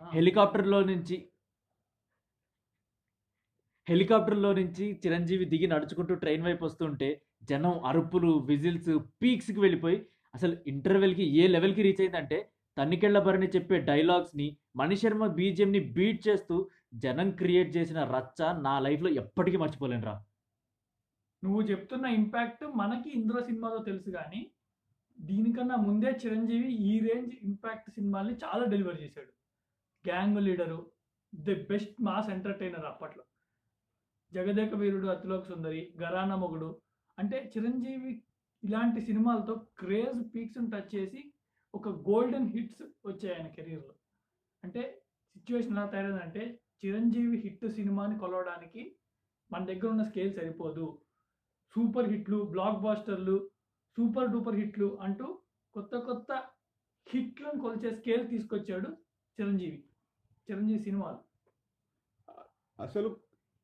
హెలికాప్టర్లో 0.02 0.80
నుంచి 0.90 1.18
హెలికాప్టర్లో 3.88 4.50
నుంచి 4.58 4.86
చిరంజీవి 5.02 5.46
దిగి 5.46 5.68
నడుచుకుంటూ 5.72 6.14
ట్రైన్ 6.22 6.46
వైపు 6.46 6.64
వస్తుంటే 6.66 7.10
జనం 7.50 7.76
అరుపులు 7.86 8.32
విజిల్స్ 8.50 8.92
పీక్స్కి 9.22 9.60
వెళ్ళిపోయి 9.60 9.98
అసలు 10.34 10.54
ఇంటర్వెల్కి 10.68 11.26
ఏ 11.36 11.46
లెవెల్కి 11.48 11.82
రీచ్ 11.86 12.02
అయిందంటే 12.02 12.38
తనికెళ్ళ 12.78 13.18
చెప్పే 13.56 13.80
డైలాగ్స్ని 13.80 14.58
మణిశర్మ 14.76 15.28
బీజిఎంని 15.28 15.80
బీట్ 15.80 16.28
చేస్తూ 16.28 16.70
జనం 16.94 17.32
క్రియేట్ 17.32 17.78
చేసిన 17.78 18.04
రచ్చ 18.04 18.62
నా 18.62 18.80
లైఫ్లో 18.80 19.10
ఎప్పటికీ 19.10 19.58
మర్చిపోలేనురా. 19.58 20.26
నువ్వు 21.44 21.62
చెప్తున్న 21.62 22.06
ఇంపాక్ట్ 22.06 22.64
మనకి 22.64 23.10
ఇంద్ర 23.10 23.40
సినిమాలో 23.40 23.78
తెలుసు 23.78 24.10
కానీ 24.10 24.52
దీనికన్నా 25.20 25.76
ముందే 25.76 26.12
చిరంజీవి 26.26 26.74
ఈ 26.74 27.00
రేంజ్ 27.00 27.36
ఇంపాక్ట్ 27.44 27.92
సినిమాల్ని 27.92 28.34
చాలా 28.34 28.66
డెలివర్ 28.66 29.02
చేశాడు. 29.02 29.32
Gang 30.08 30.42
leader 30.42 30.92
the 31.36 31.56
best 31.56 32.02
mass 32.02 32.30
entertainer 32.30 32.86
అప్పట్లో. 32.86 33.24
జగదేక 34.34 34.74
వీరుడు 34.74 35.08
అతిలోక 35.08 35.44
సుందరి 35.44 35.94
గరాన 36.02 36.36
మొగుడు. 36.36 36.82
అంటే 37.20 37.52
చిరంజీవి 37.58 38.24
ఇలాంటి 38.64 39.02
సినిమాలతో 39.02 39.68
క్రేజ్ 39.78 40.36
పీక్స్ని 40.36 40.70
టచ్ 40.70 40.96
చేసి 40.96 41.33
ఒక 41.76 41.90
గోల్డెన్ 41.90 42.50
హిట్స్ 42.50 42.84
వచ్చాయి 43.06 43.36
ఆయన 43.36 43.48
కెరీర్లో. 43.48 43.94
అంటే 44.64 44.82
సిచ్యువేషన్ 45.34 45.72
ఎలా 45.72 45.86
తయారైందంటే 45.86 46.60
చిరంజీవి 46.86 47.38
హిట్ 47.38 47.70
సినిమాని 47.70 48.20
కొలవడానికి 48.20 48.96
మన 49.52 49.66
దగ్గర 49.66 49.88
ఉన్న 49.88 50.04
స్కేల్ 50.04 50.34
సరిపోదు. 50.34 51.02
సూపర్ 51.76 52.10
హిట్లు 52.10 52.38
బ్లాక్ 52.38 52.80
బాస్టర్లు 52.80 53.50
సూపర్ 53.98 54.32
డూపర్ 54.32 54.56
హిట్లు 54.56 54.98
అంటూ 55.02 55.40
కొత్త 55.74 55.98
కొత్త 55.98 56.32
హిట్లను 57.08 57.62
కొలిచే 57.62 57.96
స్కేల్ 57.96 58.30
తీసుకొచ్చాడు 58.30 58.90
చిరంజీవి. 59.38 59.84
చిరంజీవి 60.52 60.80
సినిమాలు. 60.80 61.20
అసలు 62.82 63.20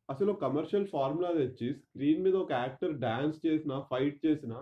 అసలు 0.10 0.32
కమర్షియల్ 0.32 0.88
ఫార్ములా 0.88 1.32
తెచ్చి 1.32 1.74
స్క్రీన్ 1.74 2.24
మీద 2.24 2.36
ఒక 2.36 2.52
యాక్టర్ 2.52 3.00
డాన్స్ 3.00 3.46
చేసిన 3.46 3.80
ఫైట్ 3.90 4.26
చేసిన 4.26 4.54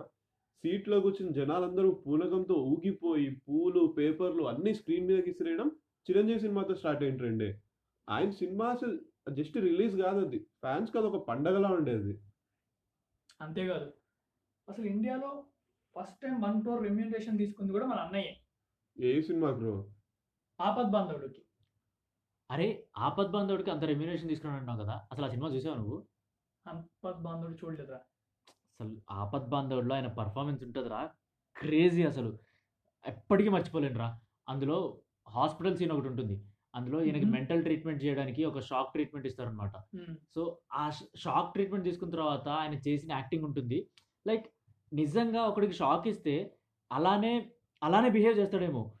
సీట్లో 0.64 1.00
కూర్చుని 1.00 1.32
జనాలందరూ 1.32 1.90
పూనకంతో 2.06 2.54
ఊగిపోయి 2.54 3.42
పూలు 3.48 3.94
పేపర్లు 3.98 4.42
అన్ని 4.42 4.74
స్క్రీన్ 4.74 5.06
మీదకి 5.06 5.30
ఇసిరేయడం 5.30 5.68
చిరంజీవి 6.06 6.40
సినిమాతో 6.40 6.74
స్టార్ట్ 6.74 7.02
అయిన 7.02 7.16
ట్రెండే. 7.16 7.62
ఆయన 8.08 8.30
సినిమా 8.30 8.66
అసలు 8.68 8.98
జస్ట్ 9.32 9.56
రిలీజ్ 9.56 9.96
కాదు 10.02 10.26
అది 10.26 10.38
ఫ్యాన్స్ 10.38 10.96
అది 10.96 11.06
ఒక 11.06 11.28
పండగలా 11.28 11.68
ఉండేది. 11.68 12.20
అంతేకాదు 13.40 13.92
అసలు 14.68 14.84
ఇండియాలో 14.84 15.44
first 15.96 16.20
time 16.20 16.40
one 16.40 16.62
crore 16.62 16.82
remuneration 16.82 17.38
తీసుకుంది 17.38 17.72
కూడా 17.72 17.86
మన 17.86 17.98
అన్నయ్య. 17.98 18.32
ఏ 19.04 19.22
సినిమా 19.22 19.50
బ్రో? 19.50 19.90
ఆపద్ 20.60 20.90
బాంధవుడికి. 20.90 21.42
అరే 22.50 22.88
ఆపద్ 22.96 23.30
బాంధవుడికి 23.30 23.70
అంత 23.70 23.84
రెమ్యునేషన్ 23.84 24.28
తీసుకున్నాడు 24.28 24.60
అంటున్నావు 24.60 24.82
కదా. 24.82 25.08
అసలు 25.12 25.24
ఆ 25.24 25.28
సినిమా 25.28 25.48
చూసావు 25.48 25.76
నువ్వు? 25.76 26.06
ఆపద్ 26.68 27.22
బాంధవుడు 27.22 27.54
చూడలేదురా. 27.54 28.00
అసలు 28.80 28.96
ఆపద్ 29.10 29.48
బాంధవుడిలో 29.50 29.94
ఆయన 29.94 30.06
పర్ఫార్మెన్స్ 30.06 30.62
ఉంటుందిరా. 30.64 31.10
క్రేజీ 31.56 32.02
అసలు. 32.04 32.38
ఎప్పటికీ 33.06 33.48
మర్చిపోలేనురా. 33.48 34.20
అందులో 34.48 35.00
హాస్పిటల్ 35.28 35.76
సీన్ 35.76 35.92
ఒకటి 35.92 36.08
ఉంటుంది. 36.08 36.44
అందులో 36.74 37.02
ఈయనకి. 37.04 37.24
మెంటల్ 37.24 37.62
ట్రీట్మెంట్ 37.62 38.04
చేయడానికి 38.04 38.44
ఒక 38.44 38.60
షాక్ 38.60 38.92
ట్రీట్మెంట్ 38.92 39.26
ఇస్తారనమాట 39.26 39.72
సో 40.34 40.58
ఆ 40.72 40.90
షాక్ 41.16 41.52
ట్రీట్మెంట్ 41.52 41.84
తీసుకున్న 41.84 42.12
తర్వాత 42.12 42.48
ఆయన 42.48 42.74
చేసిన 42.88 43.12
యాక్టింగ్ 43.12 43.44
ఉంటుంది. 43.44 43.88
లైక్ 44.26 44.46
నిజంగా 44.92 45.42
ఒకడికి 45.42 45.72
షాక్ 45.72 46.08
ఇస్తే 46.08 46.54
అలానే 46.92 47.50
అలానే 47.82 48.08
బిహేవ్ 48.08 48.38
చేస్తాడేమో. 48.38 48.92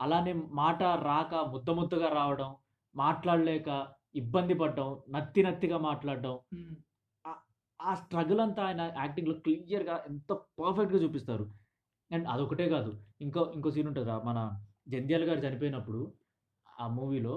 అలానే 0.00 0.32
మాట 0.32 0.82
రాక 0.82 1.34
ముద్ద 1.34 1.70
ముద్దగా 1.70 2.08
రావడం 2.08 2.56
మాట్లాడలేక 2.96 3.86
ఇబ్బంది 4.14 4.54
పడడం 4.54 5.00
నత్తి 5.10 5.42
నత్తిగా 5.42 5.78
మాట్లాడడం. 5.78 6.38
ఆ 7.86 7.92
స్ట్రగుల్ 8.00 8.40
అంతా 8.44 8.62
ఆయన 8.68 8.82
యాక్టింగ్లో 9.00 9.34
క్లియర్గా 9.44 9.96
ఎంత 10.08 10.30
పర్ఫెక్ట్గా 10.60 10.98
చూపిస్తారు. 11.04 11.44
అండ్ 12.10 12.26
అదొకటే 12.32 12.66
కాదు 12.74 12.90
ఇంకో 13.24 13.42
ఇంకో 13.56 13.68
సీన్ 13.76 13.88
ఉంటుందా 13.90 14.16
మన 14.28 14.38
జంధ్యాల 14.92 15.24
గారు 15.28 15.40
చనిపోయినప్పుడు 15.44 16.00
ఆ 16.66 16.86
మూవీలో 16.96 17.34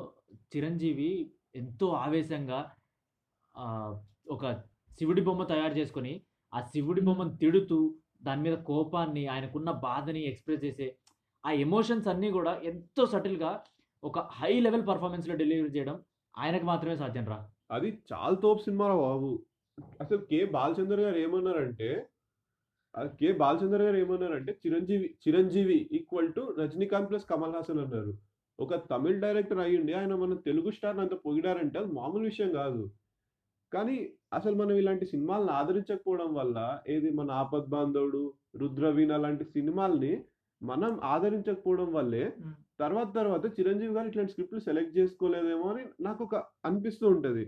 చిరంజీవి 0.54 1.12
ఎంతో 1.56 1.88
ఆవేశంగా 2.04 2.60
ఒక 4.36 4.44
శివుడి 4.98 5.22
బొమ్మ 5.22 5.44
తయారు 5.44 5.76
చేసుకొని 5.78 6.14
ఆ 6.54 6.60
శివుడి 6.72 7.02
బొమ్మను 7.02 7.34
తిడుతూ 7.38 7.80
దాని 8.24 8.42
మీద 8.42 8.56
కోపాన్ని 8.70 9.24
ఆయనకున్న 9.28 9.72
బాధని 9.86 10.22
ఎక్స్ప్రెస్ 10.30 10.64
చేసే 10.66 10.88
ఆ 11.44 11.52
ఎమోషన్స్ 11.66 12.08
అన్నీ 12.08 12.30
కూడా 12.32 12.54
ఎంతో 12.72 13.04
సటిల్గా 13.06 13.52
ఒక 14.04 14.20
హై 14.40 14.54
లెవెల్ 14.66 14.86
పర్ఫార్మెన్స్లో 14.88 15.36
డెలివరీ 15.36 15.72
చేయడం 15.76 15.96
ఆయనకు 16.36 16.66
మాత్రమే 16.66 16.96
సాధ్యం 16.96 17.26
రా 17.26 17.38
అది 17.72 17.90
చాలా 18.12 18.36
తోపు 18.44 18.62
సినిమా 18.68 18.88
బాబు. 19.02 19.32
అసలు 20.04 20.22
కే 20.32 20.40
బాలచందర్ 20.56 21.02
గారు 21.06 21.18
ఏమన్నారంటే 21.26 21.90
కే 23.20 23.30
బాలచందర్ 23.42 23.84
గారు 23.86 23.98
ఏమన్నారంటే 24.04 24.52
Chiranjeevi 24.64 25.08
Chiranjeevi 25.24 25.78
equal 25.98 26.32
to 26.38 26.44
Rajinikanth 26.60 27.10
plus 27.12 27.28
Kamal 27.32 27.56
Haasan 27.58 27.82
అన్నారు. 27.84 28.14
ఒక 28.60 28.76
తమిళ్ 28.92 29.20
డైరెక్టర్ 29.24 29.62
అయ్యుండి 29.66 29.94
ఆయన 30.00 30.14
మన 30.22 30.34
తెలుగు 30.48 30.70
స్టార్ని 30.78 31.02
అంత 31.04 31.16
పొగిడారంటే 31.26 31.78
అది 31.82 31.92
మామూలు 32.00 32.26
విషయం 32.32 32.50
కాదు. 32.62 32.82
కానీ 33.72 33.98
అసలు 34.38 34.56
మనం 34.62 34.76
ఇలాంటి 34.82 35.06
సినిమాలను 35.12 35.52
ఆదరించకపోవడం 35.60 36.30
వల్ల 36.40 36.58
ఏది 36.94 37.10
మన 37.20 37.30
ఆపద్ 37.44 37.70
బాంధవుడు 37.76 38.22
రుద్రవీణ 38.62 39.14
లాంటి 39.26 39.46
సినిమాల్ని 39.56 40.14
మనం 40.62 40.94
ఆదరించకపోవడం 41.14 41.90
వల్లే 41.98 42.24
తర్వాత 42.82 43.10
తర్వాత 43.18 43.46
చిరంజీవి 43.58 43.94
గారు 43.96 44.08
ఇట్లాంటి 44.10 44.34
స్క్రిప్ట్లు 44.34 44.62
సెలెక్ట్ 44.68 44.98
చేసుకోలేదేమో 44.98 45.66
అని 45.74 45.84
నాకు 46.08 46.22
ఒక 46.28 46.36
అనిపిస్తూ 46.68 47.06
ఉంటుంది. 47.16 47.44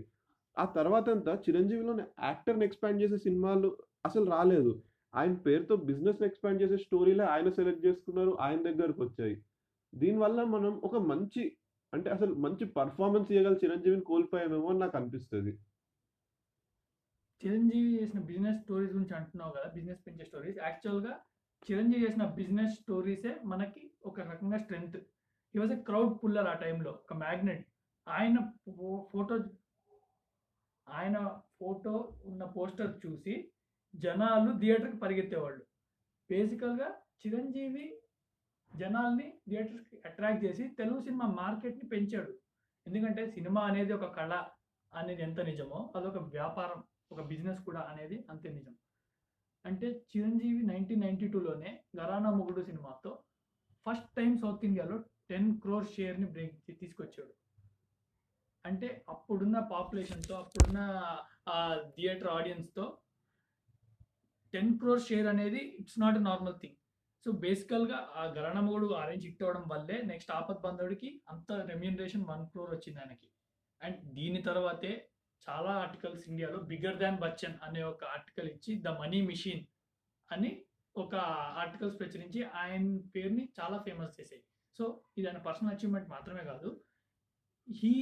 ఆ 0.56 0.64
తర్వాత 0.64 1.08
అంతా 1.10 1.32
చిరంజీవిలోని 1.34 2.04
యాక్టర్ని 2.22 2.64
ఎక్స్పాండ్ 2.64 3.02
చేసే 3.02 3.16
సినిమాలు 3.16 3.68
అసలు 4.06 4.30
రాలేదు. 4.30 4.72
ఆయన 5.14 5.34
పేరుతో 5.34 5.76
బిజినెస్ 5.76 6.22
ఎక్స్పాండ్ 6.22 6.62
చేసే 6.62 6.76
స్టోరీలే 6.76 7.24
ఆయన 7.24 7.48
సెలెక్ట్ 7.48 7.86
చేసుకున్నారు 7.86 8.32
ఆయన 8.40 8.62
దగ్గరకు 8.62 9.02
వచ్చాయి. 9.02 9.36
దీనివల్ల 9.94 10.42
మనం 10.44 10.80
ఒక 10.84 10.96
మంచి 10.96 11.42
అంటే 11.92 12.10
అసలు 12.10 12.34
మంచి 12.34 12.64
పర్ఫార్మెన్స్ 12.64 13.32
ఇవ్వగల 13.32 13.56
చిరంజీవిని 13.64 14.02
కోల్పోయామేమో 14.02 14.68
అని 14.68 14.78
నాకు 14.78 14.96
అనిపిస్తుంది. 14.96 15.52
చిరంజీవి 17.42 18.02
చేసిన 18.02 18.20
బిజినెస్ 18.20 18.60
స్టోరీస్ 18.62 18.92
గురించి 18.92 19.14
అంటున్నావు 19.16 19.52
కదా 19.52 19.68
బిజినెస్ 19.74 20.06
పెంచే 20.06 20.24
స్టోరీస్. 20.24 20.58
యాక్చువల్గా 20.58 21.12
చిరంజీవి 21.62 22.04
చేసిన 22.06 22.24
బిజినెస్ 22.24 22.74
స్టోరీసే 22.74 23.36
మనకి 23.44 23.90
ఒక 24.04 24.20
రకంగా 24.20 24.58
స్ట్రెంగ్త్. 24.58 24.98
ఈ 25.54 25.58
వాజ్ 25.58 25.72
ఎ 25.72 25.80
క్రౌడ్ 25.82 26.24
పుల్లర్ 26.24 26.48
ఆ 26.48 26.54
టైంలో 26.54 26.90
ఒక 26.90 27.14
మ్యాగ్నెట్. 27.14 27.64
ఆయన 28.08 28.36
ఫోటో 29.12 29.36
ఆయన 30.88 31.40
ఫోటో 31.58 32.14
ఉన్న 32.24 32.44
పోస్టర్ 32.44 33.06
చూసి 33.06 33.34
జనాలు 33.94 34.58
థియేటర్కి 34.58 34.96
పరిగెత్తేవాళ్ళు. 34.96 35.62
బేసికల్గా 36.30 36.88
చిరంజీవి 37.20 37.86
జనాల్ని 38.76 39.40
థియేటర్కి 39.48 39.96
అట్రాక్ట్ 40.04 40.44
చేసి 40.44 40.68
తెలుగు 40.68 41.00
సినిమా 41.02 41.26
మార్కెట్ని 41.26 41.88
పెంచాడు. 41.88 42.32
ఎందుకంటే 42.86 43.30
సినిమా 43.30 43.60
అనేది 43.60 43.92
ఒక 43.92 44.04
కళ 44.04 44.32
అనేది 44.94 45.22
ఎంత 45.22 45.40
నిజమో 45.40 45.92
అదొక 45.96 46.18
వ్యాపారం 46.18 46.84
ఒక 47.12 47.22
బిజినెస్ 47.22 47.60
కూడా 47.64 47.80
అనేది 47.80 48.26
అంతే 48.30 48.48
నిజం. 48.52 48.74
అంటే 49.64 49.88
చిరంజీవి 50.10 50.62
నైన్టీన్ 50.62 51.00
నైన్టీ 51.00 51.28
టూలోనే 51.28 51.84
గరానా 51.98 52.30
మొగుడు 52.30 52.62
సినిమాతో 52.62 53.22
ఫస్ట్ 53.86 54.10
టైం 54.16 54.38
సౌత్ 54.38 54.64
ఇండియాలో 54.64 54.98
టెన్ 55.30 55.60
క్రోర్ 55.60 55.86
షేర్ని 55.86 56.26
బ్రేక్ 56.26 56.56
తీసుకొచ్చాడు. 56.80 57.32
అంటే 58.64 58.88
అప్పుడున్న 59.12 59.58
పాపులేషన్తో 59.72 60.34
అప్పుడున్న 60.42 60.80
థియేటర్ 61.94 62.30
ఆడియన్స్తో 62.38 62.84
టెన్ 64.54 64.72
క్రోర్ 64.80 65.02
షేర్ 65.08 65.28
అనేది 65.32 65.62
it's 65.80 66.00
not 66.02 66.18
a 66.20 66.24
normal 66.30 66.56
thing. 66.62 66.76
So 67.26 67.30
బేసికల్గా 67.44 67.98
ఆ 68.20 68.22
గరణమగుడు 68.36 68.86
అరేంజ్ 69.02 69.24
హిట్ 69.28 69.42
అవ్వడం 69.44 69.64
వల్లే 69.72 69.96
నెక్స్ట్ 70.10 70.32
ఆపత్ 70.38 70.64
బంధుడికి 70.66 71.10
అంత 71.32 71.52
రెమ్యూనరేషన్ 71.70 72.26
వన్ 72.30 72.44
క్రోర్ 72.52 72.70
వచ్చింది 72.74 73.00
ఆయనకి. 73.02 73.28
అండ్ 73.80 73.98
దీని 74.18 74.40
తర్వాతే 74.48 74.92
చాలా 75.46 75.70
ఆర్టికల్స్ 75.84 76.24
ఇండియాలో 76.30 76.58
బిగ్గర్ 76.70 76.98
దాన్ 77.02 77.20
బచ్చన్ 77.24 77.56
అనే 77.66 77.80
ఒక 77.92 78.02
ఆర్టికల్ 78.16 78.48
ఇచ్చి 78.54 78.72
ద 78.86 78.90
మనీ 79.00 79.20
మిషన్ 79.30 79.62
అని 80.30 80.50
ఒక 80.94 81.14
ఆర్టికల్స్ 81.62 81.98
ప్రచురించి 82.00 82.40
ఆయన 82.62 82.84
పేరుని 83.14 83.44
చాలా 83.58 83.76
ఫేమస్ 83.86 84.16
చేసాయి 84.18 84.42
సో 84.78 84.84
ఇది 85.18 85.26
ఆయన 85.28 85.40
పర్సనల్ 85.46 85.72
అచీవ్మెంట్ 85.74 86.08
మాత్రమే 86.14 86.44
కాదు. 86.50 86.70
He 87.68 87.92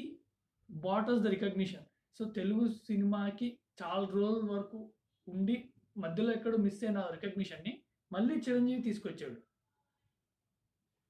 bought us 0.70 1.22
the 1.22 1.26
recognition. 1.26 1.84
So 2.18 2.24
Telugu 2.24 2.68
సినిమాకి 2.68 3.58
చాలా 3.82 4.08
రోజుల 4.08 4.50
వరకు 4.50 4.92
ఉండి 5.28 5.74
మధ్యలో 5.96 6.32
ఎక్కడ 6.32 6.56
మిస్ 6.56 6.84
అయిన 6.84 7.00
రికగ్నిషన్ని 7.00 7.82
మళ్ళీ 8.12 8.34
చిరంజీవి 8.34 8.82
తీసుకొచ్చాడు. 8.82 9.42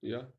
యా 0.06 0.32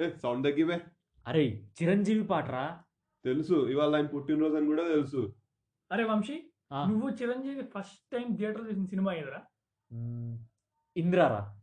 ఏ 0.00 0.10
సౌండ్ 0.10 0.46
తగ్గివే. 0.46 0.80
అరే 1.26 1.68
చిరంజీవి 1.82 2.26
పాటరా? 2.26 2.84
తెలుసు 3.24 3.54
ఇవాళ 3.54 3.94
ఆయన 3.94 4.06
పుట్టినరోజు 4.06 4.54
అని 4.54 4.66
కూడా 4.66 4.88
తెలుసు. 4.88 5.34
అరే 5.92 6.04
వంశీ 6.04 6.51
నువ్వు 6.72 7.10
చిరంజీవి 7.10 7.62
ఫస్ట్ 7.62 8.00
టైం 8.12 8.36
థియేటర్ 8.36 8.68
చూసిన 8.68 8.84
సినిమా 8.84 9.12
ఏదిరా? 9.12 9.40
ఇంద్రారా. 10.96 11.60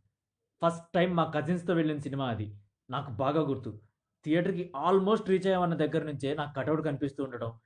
ఫస్ట్ 0.62 0.92
టైం 0.94 1.16
మా 1.16 1.24
కజిన్స్తో 1.24 1.74
వెళ్ళిన 1.74 1.98
సినిమా 1.98 2.26
అది. 2.26 2.54
నాకు 2.90 3.10
బాగా 3.10 3.40
గుర్తు. 3.40 3.80
థియేటర్కి 4.24 4.72
ఆల్మోస్ట్ 4.76 5.28
రీచ్ 5.28 5.46
అయ్యామన్న 5.46 5.74
దగ్గర 5.74 6.02
నుంచే 6.04 6.34
నాకు 6.34 6.54
కటౌట్ 6.54 6.84
కనిపిస్తూ 6.84 7.24
ఉండడం. 7.24 7.58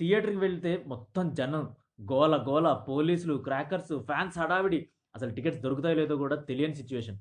థియేటర్కి 0.00 0.36
వెళ్తే 0.36 0.84
మొత్తం 0.86 1.34
జనం. 1.34 1.76
గోల 2.12 2.44
గోల 2.48 2.72
పోలీసులు 2.72 3.34
క్రాకర్స్ 3.34 3.98
ఫ్యాన్స్ 3.98 4.38
హడావిడి. 4.38 4.88
అసలు 5.14 5.30
టికెట్స్ 5.30 5.60
దొరుకుతాయో 5.60 5.94
లేదో 5.94 6.16
కూడా 6.16 6.36
తెలియని 6.36 6.74
సిచ్యువేషన్ 6.74 7.18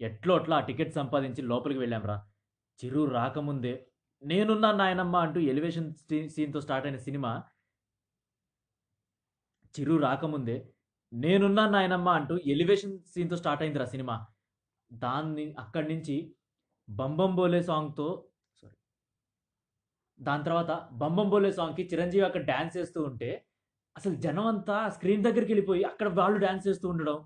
ఎట్లో 0.00 0.34
అట్లా 0.34 0.56
ఆ 0.56 0.60
టికెట్ 0.60 0.94
సంపాదించి 0.94 1.42
లోపలికి 1.42 1.80
వెళ్ళాంరా. 1.80 2.26
చిరు 2.84 3.04
రాకముందే 3.04 3.86
నేనున్నా 4.22 4.72
నాయనమ్మ 4.72 5.16
అంటూ 5.16 5.40
ఎలివేషన్ 5.40 5.94
సీన్తో 6.28 6.60
స్టార్ట్ 6.60 6.86
అయిన 6.86 6.96
సినిమా 6.96 7.44
చిరు 9.74 9.94
రాకముందే 10.04 10.56
నేనున్నా 11.12 11.64
నాయనమ్మ 11.66 12.08
అంటూ 12.18 12.34
ఎలివేషన్ 12.52 12.94
సీన్తో 13.12 13.36
స్టార్ట్ 13.36 13.62
అయింది 13.64 13.78
రా 13.78 13.86
సినిమా. 13.94 14.16
దాన్ని 14.90 15.46
అక్కడి 15.58 15.88
నుంచి 15.92 16.16
బంబం 16.88 17.32
బోలే 17.36 17.60
సాంగ్తో 17.62 18.06
సారీ. 18.62 18.76
దాని 20.18 20.44
తర్వాత 20.44 20.72
బంబం 21.02 21.28
బోలే 21.30 21.50
సాంగ్కి 21.52 21.84
చిరంజీవి 21.92 22.26
అక్కడ 22.28 22.42
డ్యాన్స్ 22.50 22.74
చేస్తూ 22.78 23.00
ఉంటే 23.10 23.30
అసలు 23.96 24.14
జనం 24.24 24.46
అంతా 24.52 24.76
స్క్రీన్ 24.96 25.26
దగ్గరికి 25.26 25.52
వెళ్ళిపోయి 25.52 25.82
అక్కడ 25.90 26.08
వాళ్ళు 26.20 26.38
డ్యాన్స్ 26.38 26.66
చేస్తూ 26.68 26.86
ఉండడం 26.92 27.18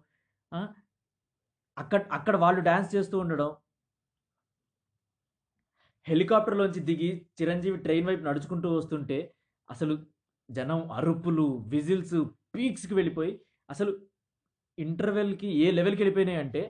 అక్కడ 1.76 2.00
అక్కడ 2.12 2.36
వాళ్ళు 2.44 2.60
డ్యాన్స్ 2.60 2.90
చేస్తూ 2.94 3.16
ఉండడం. 3.18 3.50
హెలికాప్టర్లోంచి 6.06 6.80
దిగి 6.88 7.08
చిరంజీవి 7.38 7.78
ట్రైన్ 7.78 8.06
వైపు 8.06 8.22
నడుచుకుంటూ 8.22 8.68
వస్తుంటే 8.76 9.18
అసలు 9.68 9.94
జనం 10.50 10.80
అరుపులు 10.90 11.46
విజిల్స్ 11.74 12.18
పీక్స్కి 12.54 12.94
వెళ్ళిపోయి 12.94 13.32
అసలు 13.70 13.92
ఇంటర్వెల్కి 14.78 15.48
ఏ 15.64 15.66
లెవెల్కి 15.70 16.00
వెళ్ళిపోయినాయి 16.02 16.40
అంటే 16.44 16.62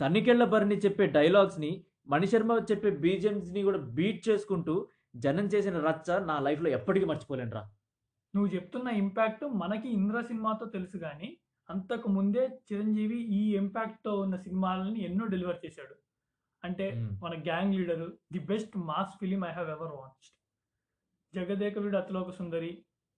తనికెళ్ళ 0.00 0.44
భరణి 0.44 0.76
చెప్పే 0.84 1.06
డైలాగ్స్ని 1.16 1.70
మణిశర్మ 2.12 2.52
చెప్పే 2.70 2.90
బీజిఎమ్స్ని 3.04 3.60
కూడా 3.62 3.78
బీట్ 3.96 4.20
చేసుకుంటూ 4.28 4.74
జనం 5.16 5.46
చేసిన 5.54 5.76
రచ్చ 5.88 6.18
నా 6.30 6.36
లైఫ్లో 6.38 6.68
ఎప్పటికీ 6.70 7.06
మర్చిపోలేనురా. 7.06 7.62
నువ్వు 8.34 8.48
చెప్తున్న 8.54 8.88
ఇంపాక్ట్ 9.02 9.44
మనకి 9.62 9.88
ఇంద్ర 9.88 10.20
సినిమాతో 10.30 10.66
తెలుసు 10.66 10.96
కానీ 10.96 11.28
అంతకు 11.68 12.08
ముందే 12.08 12.44
చిరంజీవి 12.68 13.18
ఈ 13.38 13.42
ఇంపాక్ట్తో 13.54 14.12
ఉన్న 14.20 14.36
సినిమాలని 14.36 15.00
ఎన్నో 15.04 15.24
డెలివర్ 15.26 15.58
చేశాడు. 15.64 15.94
అంటే 16.64 16.86
మన 17.22 17.32
gang 17.48 17.74
leader 17.74 18.08
the 18.32 18.40
best 18.50 18.74
mass 18.88 19.12
film 19.20 19.42
I 19.50 19.52
have 19.52 19.70
ever 19.76 19.92
watched. 20.00 20.30
Jagadeka 21.34 21.78
వీడు 21.78 21.96
అతిలోక 21.96 22.30
సుందరి 22.30 22.72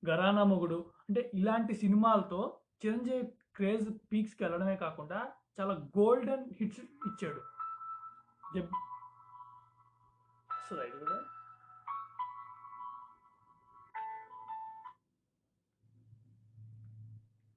గరానా 0.09 0.45
మొగుడు. 0.45 0.93
అంటే 1.09 1.31
ఇలాంటి 1.35 1.75
సినిమాలతో 1.75 2.61
చిరంజీవి 2.87 3.33
క్రేజ్ 3.57 3.99
పీక్స్కి 4.13 4.45
వెళ్ళడమే 4.45 4.77
కాకుండా 4.77 5.33
చాలా 5.61 5.75
గోల్డెన్ 5.75 6.45
హిట్స్ 6.61 6.81
ఇచ్చాడు. 6.81 7.43
వస్తుందా 10.53 10.83
ఇది 10.83 10.99
కూడా 10.99 11.23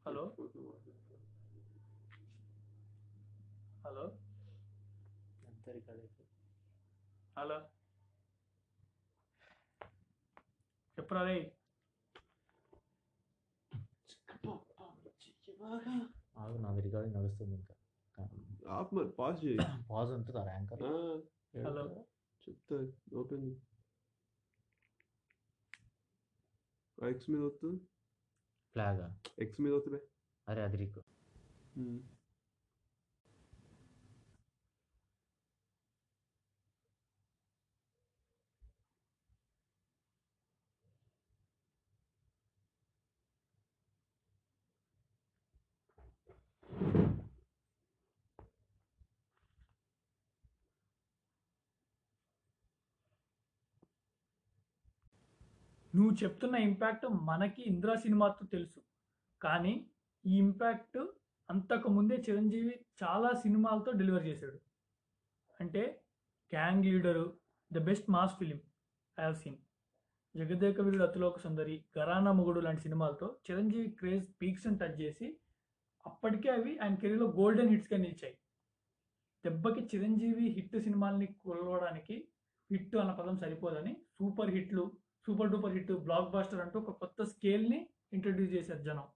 హలో? 0.08 0.36
హలో? 3.88 4.18
హలో? 7.40 7.58
చెప్పరా 11.00 11.24
రే? 11.24 11.57
ఆగు 16.38 16.58
నాది 16.58 16.82
రికార్డింగ్ 16.82 17.16
నడుస్తుంది 17.16 17.56
ఇంకా. 17.56 17.76
ఆప్ 18.70 18.94
మరి 18.94 19.10
పాస్ 19.10 19.46
చేయి. 19.46 19.58
పాజ్ 19.90 20.12
ఉంటుందా 20.12 20.44
ర్యాంకర్ 20.44 20.84
ఆ, 20.84 21.20
హలో. 21.66 22.06
చెప్తా 22.50 22.88
ఓపెన్ 23.18 23.56
ఎక్స్ 27.08 27.30
మీద 27.30 27.42
వస్తుంది. 27.42 27.80
ఫ్లాగా? 28.72 29.20
ఎక్స్ 29.40 29.62
మీద 29.62 29.74
వస్తుంది. 29.74 30.02
అరే 30.50 30.64
అది 30.64 30.78
రిక్. 30.78 31.00
నువ్వు 55.98 56.14
చెప్తున్న 56.24 56.56
ఇంపాక్ట్ 56.56 57.06
మనకి 57.30 57.62
ఇంద్ర 57.64 57.96
సినిమాతో 57.96 58.46
తెలుసు. 58.46 58.80
కానీ 59.42 59.74
ఈ 60.26 60.38
ఇంపాక్ట్ 60.38 61.00
అంతకు 61.50 61.88
ముందే 61.90 62.16
చిరంజీవి 62.16 62.76
చాలా 63.04 63.30
సినిమాలతో 63.34 63.92
డెలివర్ 63.92 64.26
చేశాడు. 64.26 64.58
అంటే 65.60 65.84
gang 66.52 66.86
leader 66.86 67.26
the 67.72 67.78
best 67.78 68.10
mass 68.10 68.36
film 68.40 68.60
I 69.20 69.24
have 69.24 69.36
seen 69.36 69.58
Jagadeka 70.36 70.82
Veerudu 70.82 71.04
Athiloka 71.04 71.40
Sundari 71.40 71.86
Gharana 71.98 72.32
Mogudu 72.32 72.60
లాంటి 72.60 72.82
సినిమాలతో 72.82 73.28
చిరంజీవి 73.46 73.90
క్రేజ్ 73.92 74.28
పీక్స్ని 74.42 74.78
టచ్ 74.78 75.02
చేసి 75.02 75.28
అప్పటికే 76.06 76.50
అవి 76.50 76.78
ఆయన 76.78 76.96
కెరీర్లో 76.96 77.28
గోల్డెన్ 77.32 77.70
హిట్స్గా 77.70 77.98
నిలిచాయి. 78.00 78.36
దెబ్బకి 79.46 79.82
చిరంజీవి 79.96 80.46
హిట్ 80.50 80.78
సినిమాల్ని 80.84 81.28
కొలవడానికి 81.44 82.16
హిట్ 82.72 82.96
అన్న 82.96 83.12
పదం 83.12 83.38
సరిపోదని 83.38 83.94
సూపర్ 84.18 84.50
హిట్లు 84.50 84.84
super 85.28 85.50
duper 85.50 85.74
hit 85.74 85.92
black 85.92 86.30
buster 86.32 86.62
అంటూ 86.62 86.80
ఒక 86.80 86.92
కొత్త 86.92 87.24
స్కేల్ని 87.24 87.80
ఇంట్రడ్యూస్ 88.14 88.54
చేశారు 88.54 88.82
జనం. 88.82 89.08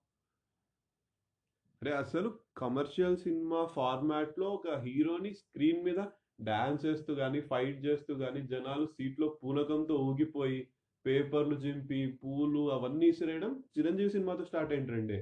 అరే 1.82 1.91
అసలు 1.91 2.39
కమర్షియల్ 2.58 3.17
సినిమా 3.17 3.65
ఫార్మాట్లో 3.65 4.47
ఒక 4.50 4.76
హీరోని 4.78 5.34
స్క్రీన్ 5.34 5.84
మీద 5.84 6.00
డాన్స్ 6.41 6.86
చేస్తూ 6.86 7.15
కానీ 7.15 7.41
ఫైట్ 7.41 7.86
చేస్తూ 7.86 8.15
కానీ 8.15 8.41
జనాలు 8.41 8.86
సీట్లో 8.86 9.28
పూనకంతో 9.43 9.95
ఊగిపోయి 9.95 10.60
పేపర్లు 11.06 11.56
చింపి 11.56 12.19
పూలు 12.24 12.71
అవన్నీ 12.71 13.06
ఇసిరేయడం 13.06 13.63
చిరంజీవి 13.78 14.10
సినిమాతో 14.10 14.45
స్టార్ట్ 14.45 14.74
అయింటండి 14.74 15.19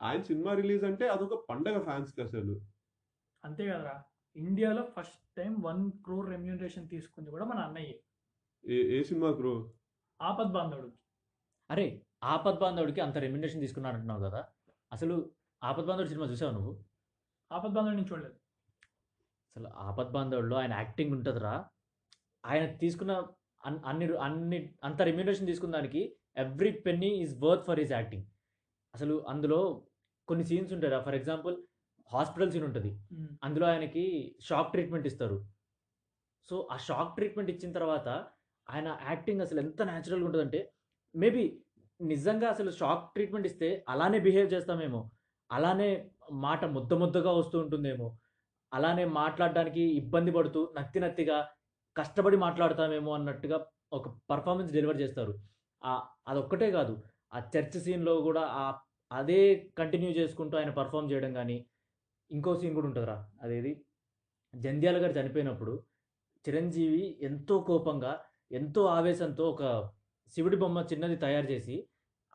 ఆయన 0.00 0.22
సినిమా 0.22 0.52
రిలీజ్ 0.52 0.84
అంటే 0.84 1.08
అదొక 1.08 1.44
పండగ 1.50 1.78
ఫ్యాన్స్కి 1.82 2.22
అసలు. 2.22 2.54
అంతే 3.44 3.66
కదరా. 3.66 4.04
ఇండియాలో 4.36 4.82
first 4.96 5.20
time 5.36 5.62
one 5.62 5.92
crore 6.04 6.30
remuneration 6.30 6.88
తీసుకుంది 6.88 7.30
కూడా 7.30 7.44
మన 7.44 7.58
అన్నయ్య. 7.58 7.92
ఏ 8.96 9.02
సినిమా 9.02 9.30
బ్రో 9.32 9.54
ఆపద్ 10.22 10.52
బాంధవుడు 10.52 10.92
అరే 11.70 12.02
ఆపద్ 12.24 12.58
బాంధవుడికి 12.58 13.00
అంత 13.00 13.18
రెమ్యునేషన్ 13.18 13.60
తీసుకున్నాడు 13.60 13.94
అంటున్నావు 13.94 14.20
కదా. 14.20 14.48
అసలు 14.92 15.30
ఆపద్ 15.64 15.84
బాంధవుడు 15.84 16.08
సినిమా 16.08 16.26
చూసావు 16.26 16.52
నువ్వు? 16.52 16.84
ఆపద్ 17.52 17.72
బాంధవుడు 17.72 17.96
నేను 17.96 18.12
చూడలేదు. 18.12 18.34
అసలు 19.56 19.68
ఆపద్ 19.68 20.12
బాంధవుల్లో 20.12 20.56
ఆయన 20.56 20.72
యాక్టింగ్ 20.72 21.12
ఉంటుందిరా. 21.12 21.68
ఆయన 22.46 22.76
తీసుకున్న 22.76 23.26
అన్- 23.64 23.80
అన్ని 23.86 24.16
అన్ని 24.16 24.74
అంత 24.84 25.02
రెమ్యునేషన్ 25.02 25.46
తీసుకున్న 25.46 25.74
దానికి 25.74 26.16
every 26.36 26.70
penny 26.72 27.06
is 27.06 27.42
worth 27.42 27.64
for 27.64 27.80
his 27.80 27.92
acting. 27.92 28.24
అసలు 28.94 29.26
అందులో 29.28 29.86
కొన్ని 30.28 30.44
సీన్స్ 30.44 30.72
ఉంటాయి 30.72 31.02
ఫర్ 31.02 31.14
ఎగ్జాంపుల్ 31.14 31.62
హాస్పిటల్ 32.12 32.52
సీన్ 32.52 32.64
ఉంటుంది. 32.64 33.00
అందులో 33.44 33.66
ఆయనకి 33.66 34.36
షాక్ 34.40 34.70
ట్రీట్మెంట్ 34.70 35.06
ఇస్తారు. 35.06 35.46
సో 36.44 36.68
ఆ 36.72 36.76
షాక్ 36.76 37.14
ట్రీట్మెంట్ 37.14 37.50
ఇచ్చిన 37.50 37.72
తర్వాత 37.72 38.26
ఆయన 38.68 38.88
యాక్టింగ్ 39.10 39.40
అసలు 39.40 39.60
ఎంత 39.60 39.82
న్యాచురల్గా 39.82 40.26
ఉంటుందంటే 40.28 40.60
మేబీ 41.14 41.44
నిజంగా 42.00 42.46
అసలు 42.50 42.70
షాక్ 42.70 43.04
ట్రీట్మెంట్ 43.14 43.46
ఇస్తే 43.46 43.68
అలానే 43.88 44.18
బిహేవ్ 44.18 44.48
చేస్తామేమో 44.54 45.00
అలానే 45.50 45.90
మాట 46.44 46.64
ముద్ద 46.76 46.92
ముద్దగా 46.94 47.32
వస్తూ 47.32 47.56
ఉంటుందేమో 47.58 48.06
అలానే 48.72 49.04
మాట్లాడడానికి 49.20 49.82
ఇబ్బంది 50.00 50.30
పడుతూ 50.30 50.60
నత్తి 50.78 51.00
నత్తిగా 51.00 51.38
కష్టపడి 51.96 52.36
మాట్లాడతామేమో 52.36 53.10
అన్నట్టుగా 53.14 53.56
ఒక 53.92 54.08
పర్ఫార్మెన్స్ 54.30 54.70
డెలివర్ 54.76 55.00
చేస్తారు. 55.02 55.32
అదొక్కటే 56.30 56.68
కాదు 56.76 56.94
ఆ 57.32 57.38
చర్చ్ 57.54 57.78
సీన్లో 57.84 58.14
కూడా 58.20 58.42
ఆ 58.60 58.64
అదే 59.10 59.40
కంటిన్యూ 59.78 60.10
చేసుకుంటూ 60.18 60.54
ఆయన 60.58 60.70
పర్ఫామ్ 60.80 61.10
చేయడం 61.12 61.32
కానీ 61.38 61.56
ఇంకో 62.30 62.52
సీన్ 62.60 62.74
కూడా 62.74 62.86
ఉంటుందిరా. 62.90 63.16
అదేది 63.42 63.72
జంధ్యాల 64.54 64.98
గారు 65.02 65.14
చనిపోయినప్పుడు 65.18 65.74
చిరంజీవి 66.44 67.04
ఎంతో 67.28 67.56
కోపంగా 67.70 68.12
ఎంతో 68.52 68.84
ఆవేశంతో 68.86 69.50
ఒక 69.50 69.90
శివుడి 70.34 70.56
బొమ్మ 70.56 70.86
చిన్నది 70.92 71.16
తయారు 71.16 71.46
చేసి 71.50 71.86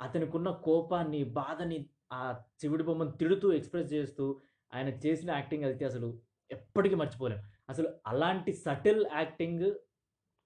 అతనికున్న 0.01 0.49
కోపాన్ని 0.49 1.23
బాధని 1.23 1.89
ఆ 2.13 2.33
శివుడి 2.61 2.83
బొమ్మను 2.83 3.11
తిడుతూ 3.11 3.53
ఎక్స్ప్రెస్ 3.53 3.93
చేస్తూ 3.93 4.41
ఆయన 4.73 4.87
చేసిన 4.87 5.31
యాక్టింగ్ 5.31 5.63
అయితే 5.63 5.85
అసలు 5.85 6.21
ఎప్పటికీ 6.51 6.95
మర్చిపోలేం. 6.95 7.39
అసలు 7.69 7.89
అలాంటి 8.07 8.53
సటిల్ 8.53 9.05
యాక్టింగ్ 9.13 9.71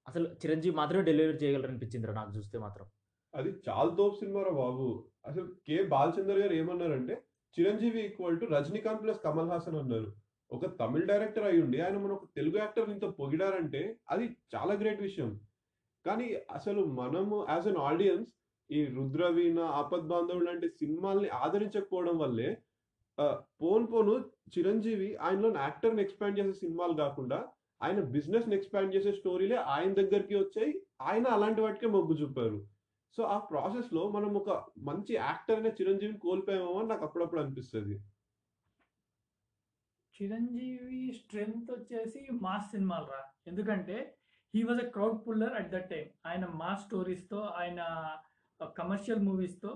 అసలు 0.07 0.27
చిరంజీవి 0.27 0.75
మాత్రమే 0.75 1.03
డెలివరీ 1.03 1.37
చేయగలరు 1.37 1.67
అనిపించిందిరా 1.67 2.13
నాకు 2.13 2.31
చూస్తే 2.37 2.57
మాత్రం. 2.57 2.85
అది 3.35 3.49
చాలా 3.69 3.95
తోపు 3.95 4.15
సినిమారా 4.15 4.51
బాబు. 4.51 5.09
అసలు 5.25 5.55
కే 5.67 5.83
బాలచందర్ 5.83 6.39
గారు 6.39 6.53
ఏమన్నారంటే 6.53 7.21
Chiranjeevi 7.59 8.01
equal 8.05 8.39
to 8.39 8.45
Rajinikanth 8.45 9.03
plus 9.03 9.21
Kamal 9.23 9.49
Haasan 9.49 9.75
అన్నారు. 9.75 10.13
ఒక 10.51 10.65
తమిళ 10.79 11.03
డైరెక్టర్ 11.05 11.43
అయి 11.43 11.61
ఉండి 11.61 11.81
ఆయన 11.81 11.97
మన 11.97 12.11
ఒక 12.11 12.25
తెలుగు 12.35 12.57
యాక్టర్ 12.57 12.89
ఇంత 12.89 13.05
పొగిడారంటే 13.05 13.97
అది 14.09 14.25
చాలా 14.55 14.73
గ్రేట్ 14.73 15.01
విషయం. 15.01 15.39
కానీ 16.05 16.27
అసలు 16.51 16.81
మనము 16.99 17.37
యాజ్ 17.49 17.67
అన్ 17.67 17.81
ఆడియన్స్ 17.89 18.31
ఈ 18.69 18.81
రుద్రవీణ 18.97 19.59
ఆపద్ 19.79 20.07
బాంధవులు 20.07 20.45
లాంటి 20.45 20.67
సినిమాల్ని 20.69 21.29
ఆదరించకపోవడం 21.43 22.17
వల్లే 22.17 22.49
పోన్ 23.61 23.85
పోను 23.93 24.13
చిరంజీవి 24.53 25.09
ఆయనలో 25.15 25.49
యాక్టర్ని 25.59 26.01
ఎక్స్పాండ్ 26.01 26.39
చేసే 26.39 26.53
సినిమాలు 26.59 26.93
కాకుండా 26.93 27.39
ఆయన 27.81 27.99
బిజినెస్ని 28.15 28.55
ఎక్స్పాండ్ 28.55 28.95
చేసే 28.95 29.11
స్టోరీలే 29.11 29.57
ఆయన 29.73 29.91
దగ్గరికి 29.93 30.35
వచ్చాయి. 30.35 30.71
ఆయన 31.01 31.27
అలాంటి 31.27 31.61
వాటికే 31.61 31.87
మొగ్గు 31.87 32.15
చూపారు. 32.21 32.59
సో 33.17 33.21
ఆ 33.23 33.37
ప్రాసెస్లో 33.51 34.09
మనం 34.09 34.31
ఒక 34.37 34.49
మంచి 34.79 35.13
యాక్టర్ 35.15 35.59
అనే 35.59 35.71
చిరంజీవిని 35.81 36.19
కోల్పోయామో 36.19 36.73
అని 36.79 36.89
నాకు 36.89 37.05
అప్పుడప్పుడు 37.05 37.41
అనిపిస్తుంది. 37.41 37.95
చిరంజీవి 40.15 41.01
స్ట్రెంగ్త్ 41.19 41.71
వచ్చేసి 41.71 42.21
మాస్ 42.41 42.71
సినిమాలు 42.71 43.05
రా. 43.05 43.21
ఎందుకంటే 43.47 43.97
he 44.53 44.63
was 44.63 44.81
a 44.85 44.89
crowd 44.89 45.27
puller 45.27 45.53
at 45.59 45.69
that 45.69 45.89
time 45.89 46.07
ఆయన 46.25 46.45
మా 46.61 46.71
స్టోరీస్తో 46.75 47.39
ఆయన 47.61 47.81
కమర్షియల్ 48.79 49.23
మూవీస్తో 49.27 49.71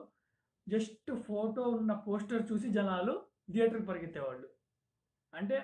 జస్ట్ 0.68 1.12
ఫోటో 1.28 1.64
ఉన్న 1.78 1.94
పోస్టర్ 2.08 2.52
చూసి 2.52 2.70
జనాలు 2.70 3.14
థియేటర్కి 3.52 3.86
పరిగెత్తేవాళ్ళు. 3.86 4.48
అంటే 5.34 5.58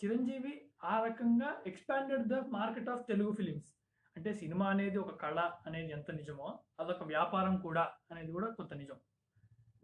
చిరంజీవి 0.00 0.52
ఆ 0.84 0.94
రకంగా 1.04 1.62
expanded 1.66 2.24
the 2.28 2.38
market 2.56 2.88
of 2.88 3.06
Telugu 3.08 3.32
films 3.32 3.70
అంటే 4.16 4.30
సినిమా 4.34 4.66
అనేది 4.66 4.98
ఒక 4.98 5.12
కళ 5.24 5.40
అనేది 5.66 5.90
ఎంత 5.90 6.10
నిజమో 6.10 6.48
అదొక 6.80 7.02
వ్యాపారం 7.02 7.54
కూడా 7.56 7.84
అనేది 8.10 8.32
కూడా 8.32 8.48
కొంత 8.50 8.72
నిజం. 8.74 8.98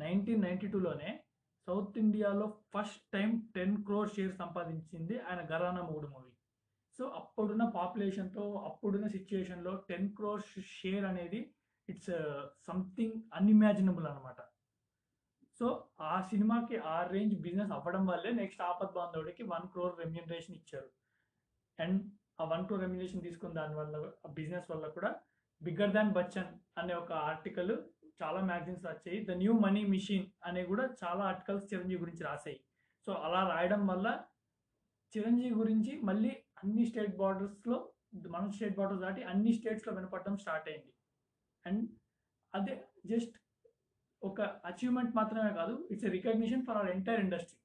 నైన్టీన్ 0.00 0.42
నైన్టీ 0.42 0.66
టూలోనే 0.66 1.10
సౌత్ 1.68 1.98
ఇండియాలో 1.98 2.46
first 2.74 3.04
time 3.12 3.30
ten 3.54 3.76
crore 3.84 4.10
share 4.16 4.34
సంపాదించింది 4.36 5.14
ఆయన 5.20 5.40
గరానా 5.52 5.82
మూడు 5.82 6.06
మూవీ. 6.06 6.32
సో 6.98 7.04
అప్పుడున్న 7.18 7.64
పాపులేషన్తో 7.68 8.44
అప్పుడున్న 8.64 9.06
సిచ్యుయేషన్లో 9.06 9.72
టెన్ 9.88 10.08
క్రోర్ 10.12 10.42
షేర్ 10.78 11.04
అనేది 11.04 11.40
ఇట్స్ 11.88 12.12
సంథింగ్ 12.66 13.16
అన్ఇమాజినబుల్ 13.34 14.06
అనమాట 14.06 14.40
సో 15.60 15.68
ఆ 16.00 16.16
సినిమాకి 16.30 16.76
ఆ 16.76 16.96
రేంజ్ 17.12 17.36
బిజినెస్ 17.40 17.72
అవ్వడం 17.72 18.06
వల్లే 18.06 18.30
నెక్స్ట్ 18.32 18.62
ఆపద్ 18.62 18.92
బాంధవుడికి 18.92 19.42
వన్ 19.42 19.66
క్రోర్ 19.68 19.94
రెమ్యూనరేషన్ 19.98 20.56
ఇచ్చారు. 20.56 20.88
అండ్ 21.78 22.00
ఆ 22.40 22.44
వన్ 22.44 22.64
క్రోర్ 22.66 22.82
రెమ్యూనరేషన్ 22.82 23.22
తీసుకున్న 23.22 23.54
దాని 23.54 23.74
వల్ల 23.74 23.96
ఆ 24.26 24.28
బిజినెస్ 24.28 24.70
వల్ల 24.70 24.88
కూడా 24.88 25.10
బిగ్గర్ 25.62 25.92
దాన్ 25.92 26.12
బచ్చన్ 26.12 26.52
అనే 26.78 26.94
ఒక 26.94 27.12
ఆర్టికల్ 27.30 27.72
చాలా 28.20 28.40
మ్యాగజైన్స్ 28.40 28.86
వచ్చాయి. 28.86 29.24
ద 29.24 29.30
న్యూ 29.30 29.52
మనీ 29.52 29.84
మిషన్ 29.84 30.26
అనే 30.44 30.64
కూడా 30.64 30.84
చాలా 31.04 31.22
ఆర్టికల్స్ 31.24 31.74
చిరంజీవి 31.74 32.00
గురించి 32.00 32.24
రాసాయి 32.24 32.58
సో 33.06 33.12
అలా 33.26 33.42
రాయడం 33.48 33.86
వల్ల 33.86 34.06
చిరంజీవి 35.12 35.54
గురించి 35.54 35.92
మళ్ళీ 36.00 36.32
అన్ని 36.58 36.84
స్టేట్ 36.86 37.14
బార్డర్స్లో 37.16 37.78
మన 38.30 38.50
స్టేట్ 38.50 38.76
బార్డర్స్ 38.76 39.02
దాటి 39.02 39.22
అన్ని 39.22 39.52
స్టేట్స్లో 39.52 39.94
వినపడడం 39.94 40.36
స్టార్ట్ 40.36 40.68
అయింది. 40.68 40.92
అండ్ 41.66 41.82
అదే 42.54 42.74
జస్ట్ 43.06 43.34
ఒక 44.22 44.40
అచీవ్మెంట్ 44.40 45.12
మాత్రమే 45.16 45.50
కాదు 45.54 45.88
it's 45.90 46.06
a 46.06 46.08
recognition 46.08 46.64
for 46.66 46.76
our 46.76 46.90
entire 46.90 47.20
industry 47.20 47.58